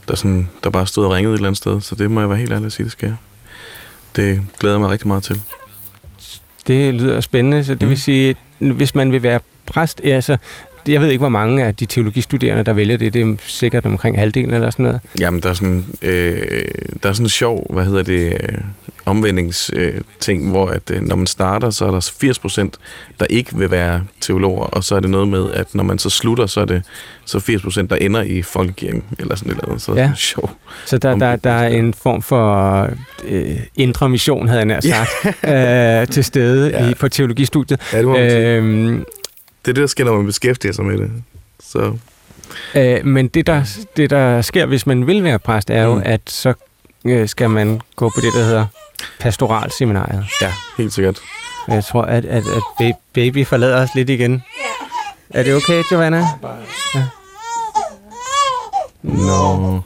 [0.08, 1.82] der, sådan, der bare stod og ringede et eller andet sted.
[1.82, 3.16] Så det må jeg være helt ærlig at sige, det skal jeg.
[4.16, 5.42] Det glæder jeg mig rigtig meget til.
[6.68, 7.90] Det lyder spændende, så det Mm.
[7.90, 10.38] vil sige, hvis man vil være præst, ja, så
[10.88, 13.14] jeg ved ikke, hvor mange af de teologistuderende, der vælger det.
[13.14, 15.02] Det er sikkert omkring halvdelen eller sådan noget.
[15.20, 16.42] Jamen, der er sådan, øh,
[17.04, 18.58] der er sådan en sjov, hvad hedder det, øh,
[19.06, 22.78] omvendingsting, øh, ting, hvor at, øh, når man starter, så er der 80 procent,
[23.20, 26.10] der ikke vil være teologer, og så er det noget med, at når man så
[26.10, 26.84] slutter, så er det
[27.26, 29.82] så 80 procent, der ender i folkekirken, eller sådan et eller andet.
[29.82, 30.12] Så Ja.
[30.34, 30.52] sjov.
[30.86, 32.90] Så der, der, der er en form for
[33.28, 35.10] øh, indre mission, havde jeg nær sagt,
[35.44, 36.02] ja.
[36.02, 36.90] øh, til stede ja.
[36.90, 37.82] I, på teologistudiet.
[37.94, 38.48] Ja, det må man sige.
[38.48, 39.06] Øhm,
[39.68, 41.12] Det er det, der sker, når man beskæftiger sig med det.
[41.60, 41.98] Så
[42.76, 43.64] øh, men det der,
[43.98, 46.02] det, der sker, hvis man vil være præst, er jo, Mm.
[46.06, 46.54] at så
[47.06, 48.66] øh, skal man gå på det, der hedder
[49.20, 50.26] pastoralseminariet.
[50.42, 51.20] ja, helt sikkert.
[51.68, 54.44] Jeg tror, at, at, at ba- baby forlader os lidt igen.
[55.30, 56.18] Er det okay, Giovanna?
[56.96, 57.04] Ja.
[59.04, 59.82] Nå.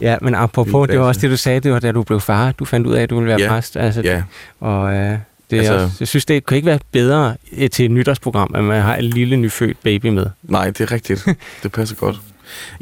[0.00, 2.52] Ja, men apropos, det var også det, du sagde, det var da du blev far.
[2.52, 3.76] Du fandt ud af, at du ville være Ja, præst.
[3.76, 4.22] Altså, Ja,
[4.60, 5.18] Og øh,
[5.52, 8.64] det Altså- også, jeg synes, det kan ikke være bedre øh, til et nytårsprogram, at
[8.64, 10.26] man har en lille nyfødt baby med.
[10.42, 11.26] nej, det er rigtigt.
[11.62, 12.20] Det passer godt.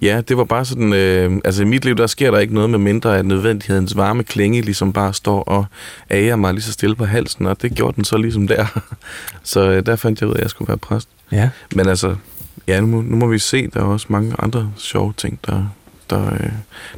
[0.03, 2.71] Ja, det var bare sådan, øh, altså i mit liv, der sker der ikke noget
[2.71, 5.65] med mindre, at nødvendighedens varme klinge ligesom bare står og
[6.09, 8.81] ager mig lige så stille på halsen, og det gjorde den så ligesom der.
[9.43, 11.09] Så øh, der fandt jeg ud af, at jeg skulle være præst.
[11.33, 11.51] Ja.
[11.75, 12.17] Men altså,
[12.69, 15.73] ja, nu må, nu må vi se, der er også mange andre sjove ting, der,
[16.11, 16.51] der, øh,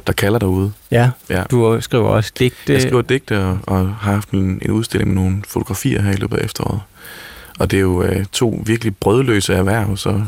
[0.07, 0.71] der kalder derude.
[0.91, 1.43] Ja, Ja.
[1.51, 2.73] du skriver også digte.
[2.73, 6.15] Jeg skriver digte og, og har haft en, en udstilling med nogle fotografier her i
[6.15, 6.79] løbet af efteråret.
[7.59, 10.21] Og det er jo øh, to virkelig brødløse erhverv, så,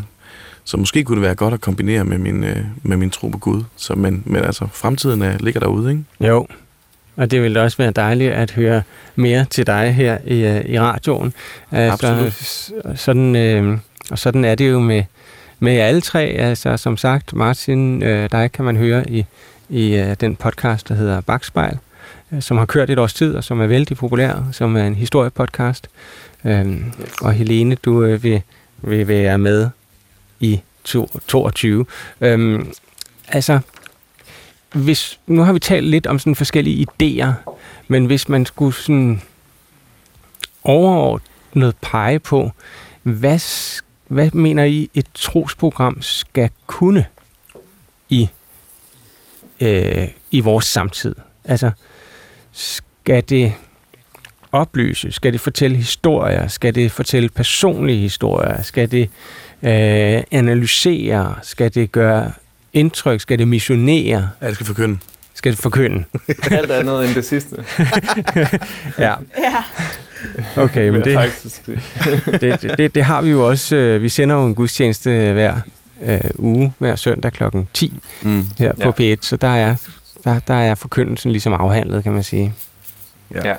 [0.63, 3.37] så måske kunne det være godt at kombinere med min, øh, med min tro på
[3.37, 3.63] Gud.
[3.75, 6.03] Så, men, men altså, fremtiden er, ligger derude, ikke?
[6.29, 6.47] Jo,
[7.15, 8.81] Og det ville også være dejligt at høre
[9.15, 11.33] mere til dig her i, øh, i radioen.
[11.71, 13.77] Altså, s- sådan, øh,
[14.11, 15.03] og sådan er det jo med,
[15.59, 16.21] med alle tre.
[16.23, 19.25] Altså, som sagt, Martin, øh, dig kan man høre i,
[19.69, 21.77] i øh, den podcast, der hedder Bagspejl,
[22.31, 24.95] øh, som har kørt et års tid, og som er vældig populær, som er en
[24.95, 25.87] historiepodcast.
[26.45, 26.81] Øh,
[27.21, 28.41] og Helene, du øh, vil,
[28.81, 29.69] vil være med
[30.39, 31.85] i to- 22.
[32.21, 32.73] Øhm,
[33.27, 33.59] altså,
[34.73, 37.31] hvis, nu har vi talt lidt om sådan forskellige idéer,
[37.87, 39.21] men hvis man skulle sådan
[40.63, 42.51] overordnet pege på,
[43.03, 43.39] hvad,
[44.07, 47.05] hvad mener I, et trosprogram skal kunne
[48.09, 48.29] i,
[49.61, 51.15] øh, i vores samtid?
[51.43, 51.71] Altså,
[52.51, 53.53] skal det
[54.51, 55.11] oplyse?
[55.11, 56.47] Skal det fortælle historier?
[56.47, 58.61] Skal det fortælle personlige historier?
[58.61, 59.09] Skal det
[59.63, 61.35] øh, analysere?
[61.43, 62.31] Skal det gøre
[62.73, 63.21] indtryk?
[63.21, 64.29] Skal det missionere?
[64.41, 64.97] Ja, det skal forkynde.
[65.33, 66.03] Skal det forkynde?
[66.51, 67.55] Alt andet end det sidste.
[69.05, 69.13] ja.
[69.37, 69.63] Ja.
[70.57, 71.17] Okay, men det,
[72.41, 73.75] det, det, det, det har vi jo også.
[73.75, 75.55] øh, Vi sender jo en gudstjeneste hver
[76.03, 77.43] øh, uge, hver søndag kl.
[77.73, 78.43] 10 Mm.
[78.57, 79.13] her på Ja.
[79.15, 79.75] P1, så der er,
[80.23, 82.53] der, der er forkyndelsen ligesom afhandlet, kan man sige.
[83.35, 83.47] Ja.
[83.47, 83.55] ja.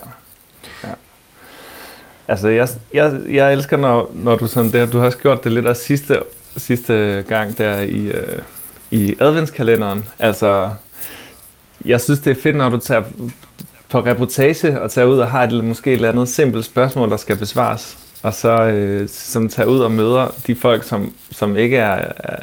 [2.29, 5.53] Altså, jeg, jeg, jeg elsker, når, når du sådan der, du har også gjort det
[5.53, 6.19] lidt af sidste,
[6.57, 8.39] sidste gang der i, øh,
[8.91, 10.05] i adventskalenderen.
[10.19, 10.71] Altså,
[11.85, 13.03] jeg synes, det er fedt, når du tager
[13.89, 17.17] på reportage og tager ud og har et, måske et eller andet simpelt spørgsmål, der
[17.17, 17.99] skal besvares.
[18.23, 22.37] Og så øh, som tager ud og møder de folk, som, som ikke er, er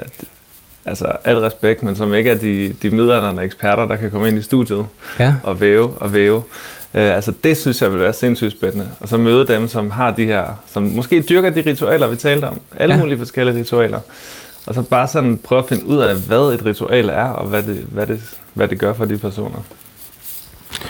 [0.85, 4.37] altså al respekt, men som ikke er de, de midaldrende eksperter, der kan komme ind
[4.37, 4.85] i studiet
[5.19, 5.35] Ja.
[5.43, 6.43] og væve og væve.
[6.93, 8.87] Øh, altså det synes jeg vil være sindssygt spændende.
[8.99, 12.45] Og så møde dem, som har de her, som måske dyrker de ritualer, vi talte
[12.45, 12.59] om.
[12.77, 13.01] Alle ja.
[13.01, 13.99] mulige forskellige ritualer.
[14.65, 17.63] Og så bare sådan prøve at finde ud af, hvad et ritual er, og hvad
[17.63, 18.21] det, hvad det,
[18.53, 19.57] hvad det gør for de personer.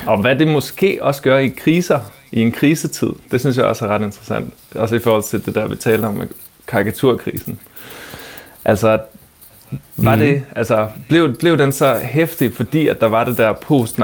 [0.07, 1.99] Og hvad det måske også gør i kriser,
[2.31, 3.09] i en krisetid.
[3.31, 4.53] Det synes jeg også er ret interessant.
[4.75, 6.27] Også i forhold til det der, vi talte om med
[6.67, 7.59] karikaturkrisen.
[8.65, 8.99] Altså,
[9.97, 13.99] var det, altså, blev, blev den så hæftig, fordi at der var det der post
[13.99, 14.03] 9-11,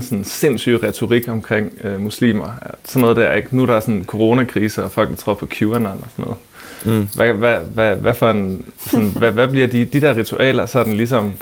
[0.00, 2.50] sådan sindssyg retorik omkring øh, muslimer.
[2.84, 3.56] Sådan noget der, ikke?
[3.56, 6.38] Nu er der sådan en coronakrise, og folk tror på QAnon og sådan noget.
[6.84, 7.08] Mm.
[7.14, 10.92] Hvad, hvad, hvad, hvad, for en, sådan, hvad, hvad bliver de, de der ritualer sådan
[10.92, 11.32] ligesom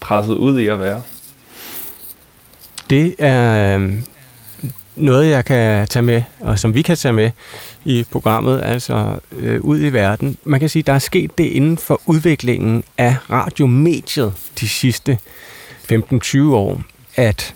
[0.00, 1.02] presset ud i at være?
[2.92, 3.92] Det er øh,
[4.96, 7.30] noget, jeg kan tage med, og som vi kan tage med
[7.84, 10.36] i programmet, altså øh, ud i verden.
[10.44, 15.18] Man kan sige, der er sket det inden for udviklingen af radiomediet de sidste
[15.92, 16.82] 15-20 år,
[17.16, 17.54] at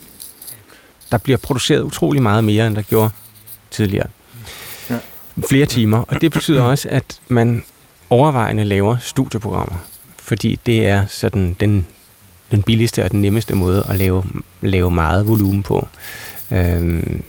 [1.13, 3.11] der bliver produceret utrolig meget mere, end der gjorde
[3.71, 4.07] tidligere.
[4.91, 4.99] Ja.
[5.49, 7.65] Flere timer, og det betyder også, at man
[8.11, 9.77] overvejende laver studieprogrammer,
[10.19, 11.87] fordi det er sådan den,
[12.51, 14.25] den billigste og den nemmeste måde at lave,
[14.61, 15.89] lave meget volumen på.
[16.51, 17.23] Øhm,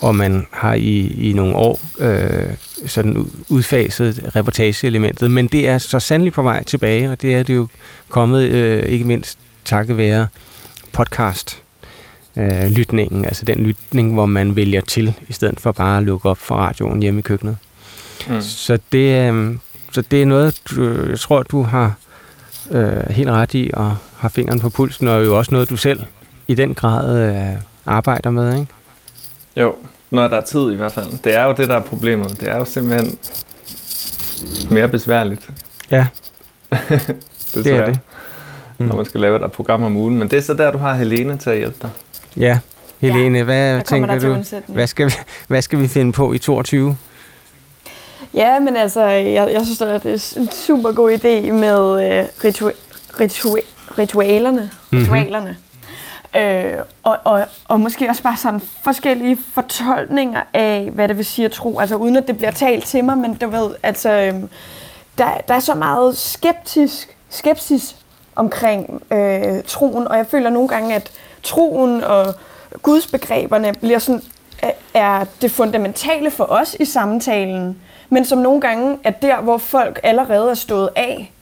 [0.00, 2.54] og man har i, i nogle år øh,
[2.86, 7.42] sådan ud- udfaset reportageelementet, men det er så sandelig på vej tilbage, og det er
[7.42, 7.68] det jo
[8.08, 10.26] kommet øh, ikke mindst takket være
[10.92, 11.62] podcast
[12.36, 16.28] øh, lytningen, altså den lytning, hvor man vælger til, i stedet for bare at lukke
[16.28, 17.56] op for radioen hjemme i køkkenet.
[18.28, 18.40] Mm.
[18.40, 19.56] Så det, øh,
[19.92, 21.94] så det er noget, du, jeg tror, du har
[22.70, 26.02] øh, helt ret i, og har fingeren på pulsen, og jo også noget, du selv
[26.48, 28.72] i den grad øh, arbejder med, ikke?
[29.56, 29.74] Jo,
[30.10, 31.22] når der er tid i hvert fald.
[31.24, 32.40] Det er jo det, der er problemet.
[32.40, 33.18] Det er jo simpelthen
[34.70, 35.50] mere besværligt.
[35.90, 36.06] Ja,
[37.54, 37.98] det, det er det.
[38.78, 38.86] Mm.
[38.86, 40.18] Når man skal lave et program om ugen.
[40.18, 41.90] Men det er så der, du har Helene til at hjælpe dig.
[42.36, 42.58] Ja,
[42.98, 44.72] Helene, hvad jeg kommer tænker du?
[44.72, 45.12] Hvad skal, vi,
[45.48, 46.96] hvad skal vi finde på i 22?
[48.34, 52.24] Ja, men altså, jeg, jeg synes, at det er en super god idé med øh,
[52.44, 52.70] ritu,
[53.20, 53.56] ritu,
[53.98, 54.70] ritualerne.
[54.90, 55.02] Mhm.
[55.02, 55.56] ritualerne.
[56.36, 56.72] Øh,
[57.02, 61.52] og, og, og måske også bare sådan forskellige fortolkninger af, hvad det vil sige at
[61.52, 61.78] tro.
[61.78, 64.48] Altså uden at det bliver talt til mig, men du ved, altså, øhm,
[65.18, 67.96] der, der er så meget skeptisk, skepsis
[68.36, 71.10] omkring øh, troen, og jeg føler nogle gange, at
[71.42, 72.34] troen og
[72.82, 74.22] gudsbegreberne bliver sådan,
[74.62, 77.76] er- er det fundamentale for os i samtalen,
[78.08, 81.32] men som nogle gange er der, hvor folk allerede er stået af.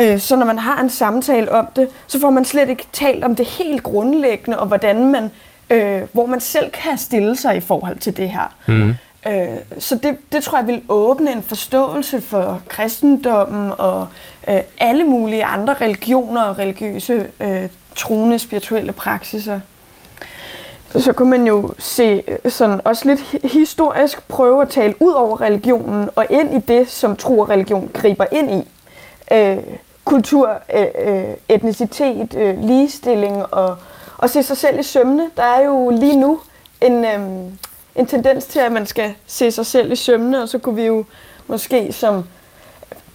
[0.00, 3.24] Øh, Så når man har en samtale om det, så får man slet ikke talt
[3.24, 5.30] om det helt grundlæggende, og hvordan man,
[5.70, 8.54] øh, hvor man selv kan stille sig i forhold til det her.
[8.68, 8.94] Mm.
[9.26, 9.48] Øh,
[9.78, 14.06] så det, det tror jeg vil åbne en forståelse for kristendommen og
[14.48, 19.60] øh, alle mulige andre religioner og religiøse øh, troende spirituelle praksiser.
[20.96, 25.12] Så kunne man jo se øh, sådan også lidt hi- historisk prøve at tale ud
[25.12, 28.68] over religionen og ind i det, som tro og religion griber ind i.
[29.32, 29.56] Øh,
[30.14, 33.76] kultur, øh, øh, etnicitet, øh, ligestilling og,
[34.22, 35.30] at se sig selv i sømne.
[35.36, 36.40] Der er jo lige nu
[36.82, 37.58] en, øhm,
[37.96, 40.82] en tendens til, at man skal se sig selv i sømne, og så kunne vi
[40.86, 41.04] jo
[41.46, 42.24] måske som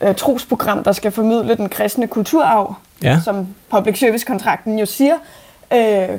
[0.01, 2.73] øh, trosprogram, der skal formidle den kristne kulturarv,
[3.03, 3.19] Ja.
[3.23, 5.15] som public service-kontrakten jo siger,
[5.73, 6.09] øh,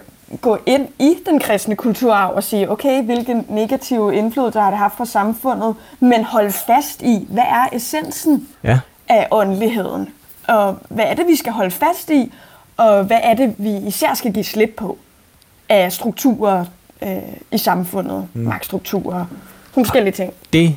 [0.40, 4.96] gå ind i den kristne kulturarv og sige, okay, hvilken negative indflydelse har det haft
[4.96, 8.78] for samfundet, men hold fast i, hvad er essensen Ja.
[9.08, 10.08] af åndeligheden?
[10.48, 12.32] Og hvad er det, vi skal holde fast i?
[12.76, 14.98] Og hvad er det, vi især skal give slip på
[15.68, 16.64] af strukturer
[17.02, 17.08] øh,
[17.52, 18.28] i samfundet?
[18.34, 18.42] Mm.
[18.42, 19.24] Magtstrukturer,
[19.72, 20.32] forskellige ting.
[20.52, 20.76] Det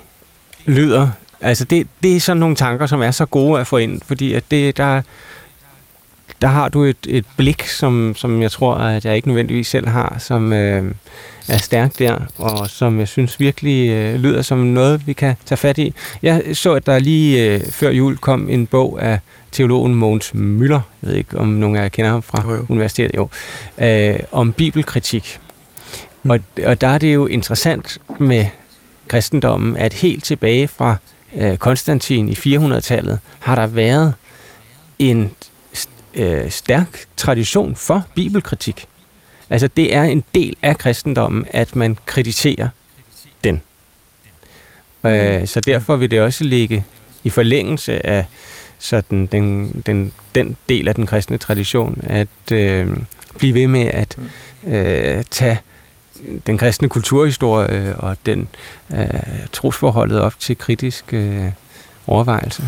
[0.65, 1.09] lyder...
[1.41, 4.33] Altså, det, det er sådan nogle tanker, som er så gode at få ind, fordi
[4.33, 5.01] at det, der,
[6.41, 9.87] der har du et, et blik, som, som jeg tror, at jeg ikke nødvendigvis selv
[9.87, 10.91] har, som øh,
[11.47, 15.57] er stærkt der, og som jeg synes virkelig øh, lyder som noget, vi kan tage
[15.57, 15.93] fat i.
[16.21, 19.19] Jeg så, at der lige øh, før jul kom en bog af
[19.51, 22.65] teologen Mogens Møller, jeg ved ikke, om nogen af jer kender ham fra Jo, jo.
[22.69, 23.29] universitetet, jo,
[23.77, 25.39] øh, om bibelkritik.
[26.23, 26.29] Mm.
[26.29, 28.45] Og, og der er det jo interessant med
[29.07, 30.95] kristendommen, at helt tilbage fra
[31.35, 34.13] øh, Konstantin i 400-tallet har der været
[34.99, 35.31] en
[36.19, 38.85] øh, stærk tradition for bibelkritik.
[39.49, 42.69] Altså det er en del af kristendommen, at man kritiserer
[43.43, 43.61] den.
[45.03, 46.85] Øh, så derfor vil det også ligge
[47.23, 48.25] i forlængelse af
[48.79, 52.97] sådan den, den, den del af den kristne tradition, at øh,
[53.37, 54.17] blive ved med at
[54.67, 55.59] øh, tage
[56.47, 58.47] den kristne kulturhistorie og den
[58.93, 59.09] øh,
[59.51, 61.45] trosforholdet op til kritisk øh,
[62.07, 62.61] overvejelse.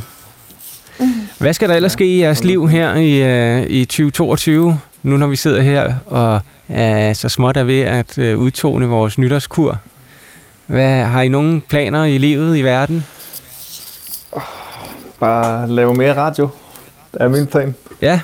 [0.99, 1.27] Mm-hmm.
[1.41, 3.23] Hvad skal der ellers ske i jeres liv her i,
[3.61, 6.39] øh, i 2022, nu når vi sidder her og
[6.69, 9.77] er så småt er ved at øh, udtone vores nytårskur?
[10.67, 13.05] Hvad, har I nogle planer i livet i verden?
[15.19, 16.49] Bare lave mere radio.
[17.13, 17.75] Det er min plan.
[18.01, 18.19] Ja,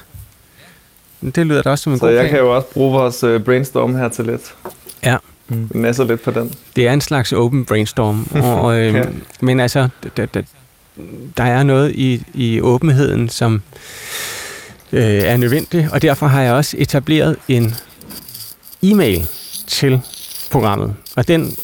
[1.22, 2.30] det lyder da også som en Så god jeg plan.
[2.30, 4.56] kan jo også bruge vores øh, brainstorm her til lidt.
[5.04, 5.18] Ja.
[5.48, 5.70] Mm.
[5.74, 6.54] Nasser lidt på den.
[6.76, 8.28] Det er en slags open brainstorm.
[8.62, 9.04] og, øh, Ja.
[9.42, 9.88] Men altså,
[10.18, 10.42] der, der,
[11.38, 13.62] der er noget i, i åbenheden, som
[14.92, 17.76] øh, er nødvendigt, og derfor har jeg også etableret en
[18.84, 19.28] e-mail
[19.68, 20.02] til
[20.52, 21.58] programmet, og den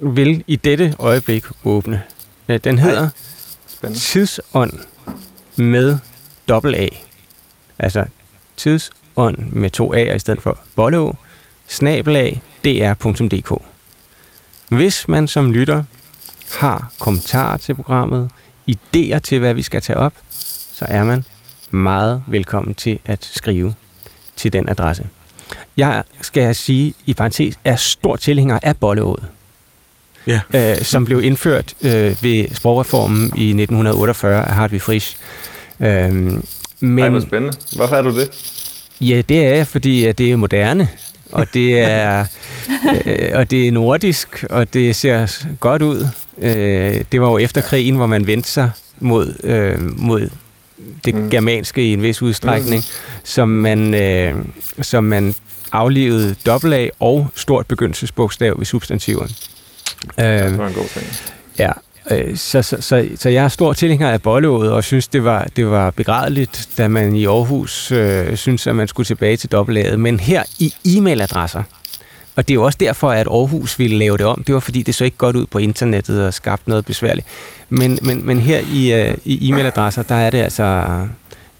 [0.00, 2.02] vil i dette øjeblik åbne.
[2.48, 3.08] Øh, Den hedder.
[3.94, 4.72] Tidsånd
[5.56, 5.98] med
[6.48, 6.88] dobbelt A.
[7.78, 8.04] Altså
[8.56, 11.16] tidsånd med to A'er i stedet for bollå,
[11.68, 13.62] snabelag, dr.dk.
[14.68, 15.84] Hvis man som lytter
[16.58, 18.30] har kommentarer til programmet,
[18.70, 20.12] idéer til, hvad vi skal tage op,
[20.74, 21.24] så er man
[21.70, 23.74] meget velkommen til at skrive
[24.36, 25.06] til den adresse.
[25.76, 29.24] Jeg skal jeg sige i parentes, er stor tilhænger af bolleådet,
[30.26, 30.40] Ja.
[30.54, 35.16] øh, som blev indført øh, ved sprogreformen i 1948 af Hartwig Frisch.
[35.80, 36.44] Øhm,
[36.80, 37.56] men, Ej, hvor spændende.
[37.76, 38.30] Hvorfor er du det?
[39.00, 40.88] Ja, det er jeg, fordi at det er moderne,
[41.32, 42.24] og det er,
[43.06, 46.08] øh, og det er nordisk, og det ser godt ud.
[46.44, 48.70] Øh, det var jo efter krigen, hvor man vendte sig
[49.00, 50.30] mod, øh, mod
[51.04, 51.30] det Mm.
[51.30, 52.82] germanske i en vis udstrækning,
[53.24, 54.34] som man, øh,
[54.82, 55.34] som man
[55.72, 59.26] aflevede dobbelt A og stort begyndelsesbogstav ved substantiver.
[59.26, 61.06] Det Øh, var en god ting.
[61.58, 61.70] Ja,
[62.10, 65.46] øh, så, så, så, så jeg er stor tilhænger af bolleådet, og synes, det var,
[65.56, 70.00] det var begrædeligt, da man i Aarhus øh, synes, at man skulle tilbage til dobbeltaget.
[70.00, 71.62] Men her i e-mailadresser,
[72.36, 74.44] og det er jo også derfor, at Aarhus ville lave det om.
[74.46, 77.26] Det var, fordi det så ikke godt ud på internettet og skabte noget besværligt.
[77.68, 80.84] Men, men, men her i, øh, i e-mailadresser, der er det altså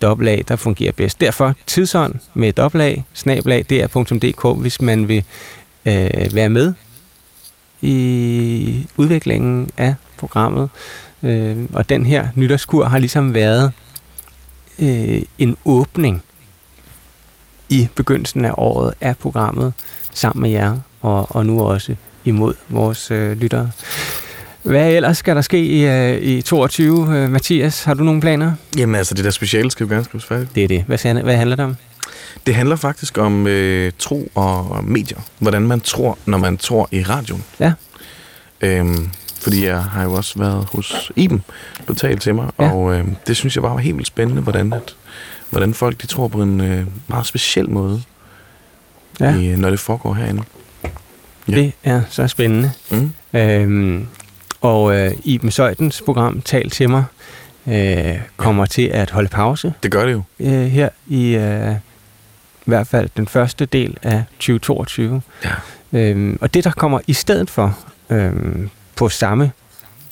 [0.02, 1.20] dobbelt A, der fungerer bedst.
[1.20, 5.24] Derfor tidsånd med dobbelt A, snabelag, dr.dk, hvis man vil
[5.86, 6.74] øh, være med
[7.82, 10.70] i udviklingen af programmet.
[11.22, 13.72] Øh, og den her nytårskur har ligesom været
[14.78, 16.22] øh, en åbning
[17.68, 19.72] i begyndelsen af året af programmet
[20.14, 21.94] sammen med jer, og, og nu også
[22.24, 23.70] imod vores øh, lyttere.
[24.62, 27.84] Hvad ellers skal der ske i, øh, i 22, øh, Mathias?
[27.84, 28.52] Har du nogle planer?
[28.76, 30.54] Jamen altså, det der speciale skal jo gerne skrives færdigt.
[30.54, 30.84] Det er det.
[30.86, 31.76] Hvad, hvad handler det om?
[32.46, 35.18] Det handler faktisk om øh, tro og medier.
[35.38, 37.44] Hvordan man tror, når man tror i radioen.
[37.60, 37.72] Ja.
[38.60, 39.10] Øhm,
[39.40, 41.42] fordi jeg har jo også været hos Iben
[41.86, 42.72] på talt til mig, ja.
[42.72, 44.96] og øh, det synes jeg bare var helt vildt spændende, hvordan, at,
[45.50, 48.02] hvordan folk de tror på en øh, meget speciel måde,
[49.20, 49.30] Ja.
[49.30, 49.36] ja.
[49.52, 50.42] i, når det foregår herinde.
[51.48, 51.54] Ja.
[51.56, 52.70] Det er så spændende.
[52.90, 53.12] Mm.
[53.34, 54.06] Øhm,
[54.60, 57.04] og øh, Iben Søjdens program, Tal til mig,
[57.68, 60.22] øh, kommer til at holde pause Det gør det jo.
[60.40, 61.72] øh, her i øh,
[62.66, 65.22] i hvert fald den første del af 2022.
[65.44, 65.50] Ja.
[65.92, 67.78] Øhm, og det, der kommer i stedet for
[68.10, 69.52] øhm, på samme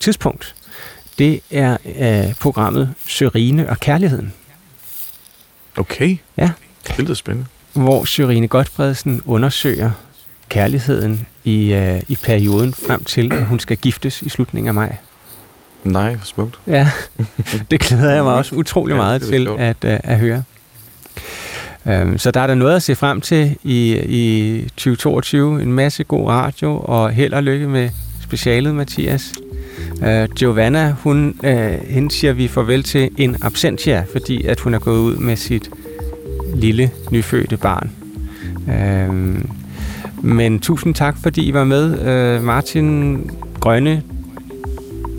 [0.01, 0.55] tidspunkt,
[1.19, 4.33] det er øh, programmet Sørine og Kærligheden.
[5.77, 6.17] Okay.
[6.37, 6.51] Ja.
[6.87, 7.47] Det lyder spændende.
[7.73, 9.91] Hvor Sørine Godfredsen undersøger
[10.49, 14.97] kærligheden i, uh, i perioden frem til, at hun skal giftes i slutningen af maj.
[15.85, 16.59] Nej, hvor smukt.
[16.67, 16.91] Ja,
[17.71, 20.43] det glæder jeg mig også utrolig Ja, meget er til at, uh, at høre.
[21.85, 25.63] Um, så der er der noget at se frem til i, i 2022.
[25.63, 27.91] En masse god radio, og held og lykke med
[28.23, 29.35] specialet, Mathias.
[30.03, 34.79] Uh, Giovanna, hun, uh, hende siger vi farvel til en absentia, fordi at hun er
[34.79, 35.71] gået ud med sit
[36.55, 37.91] lille, nyfødte barn.
[38.67, 39.39] Uh,
[40.25, 42.37] men tusind tak, fordi I var med.
[42.39, 43.21] Uh, Martin
[43.61, 44.03] Grønne,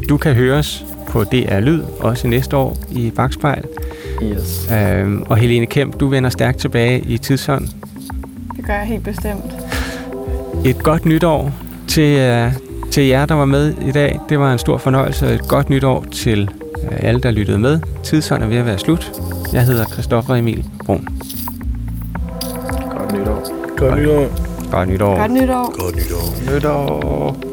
[0.10, 3.64] du kan høres på DR Lyd, også næste år i Bagspejl.
[4.24, 4.70] Yes.
[4.74, 7.68] Øhm, og Helene Kemp, du vender stærkt tilbage i tidsånd.
[8.56, 9.54] Det gør jeg helt bestemt.
[10.66, 11.52] Et godt nytår
[11.88, 12.52] til, øh,
[12.92, 14.20] til jer, der var med i dag.
[14.30, 16.50] Det var en stor fornøjelse, og et godt nytår til
[16.84, 17.80] øh, alle, der lyttede med.
[18.04, 19.12] Tidsånd er ved at være slut.
[19.54, 21.08] Jeg hedder Christoffer Emil Brun.
[22.98, 23.78] Godt nytår.
[23.78, 24.28] Godt nytår.
[24.72, 25.18] Godt nytår.
[25.18, 25.84] Godt nytår.
[25.84, 26.56] Godt nytår.
[26.56, 27.53] nytår.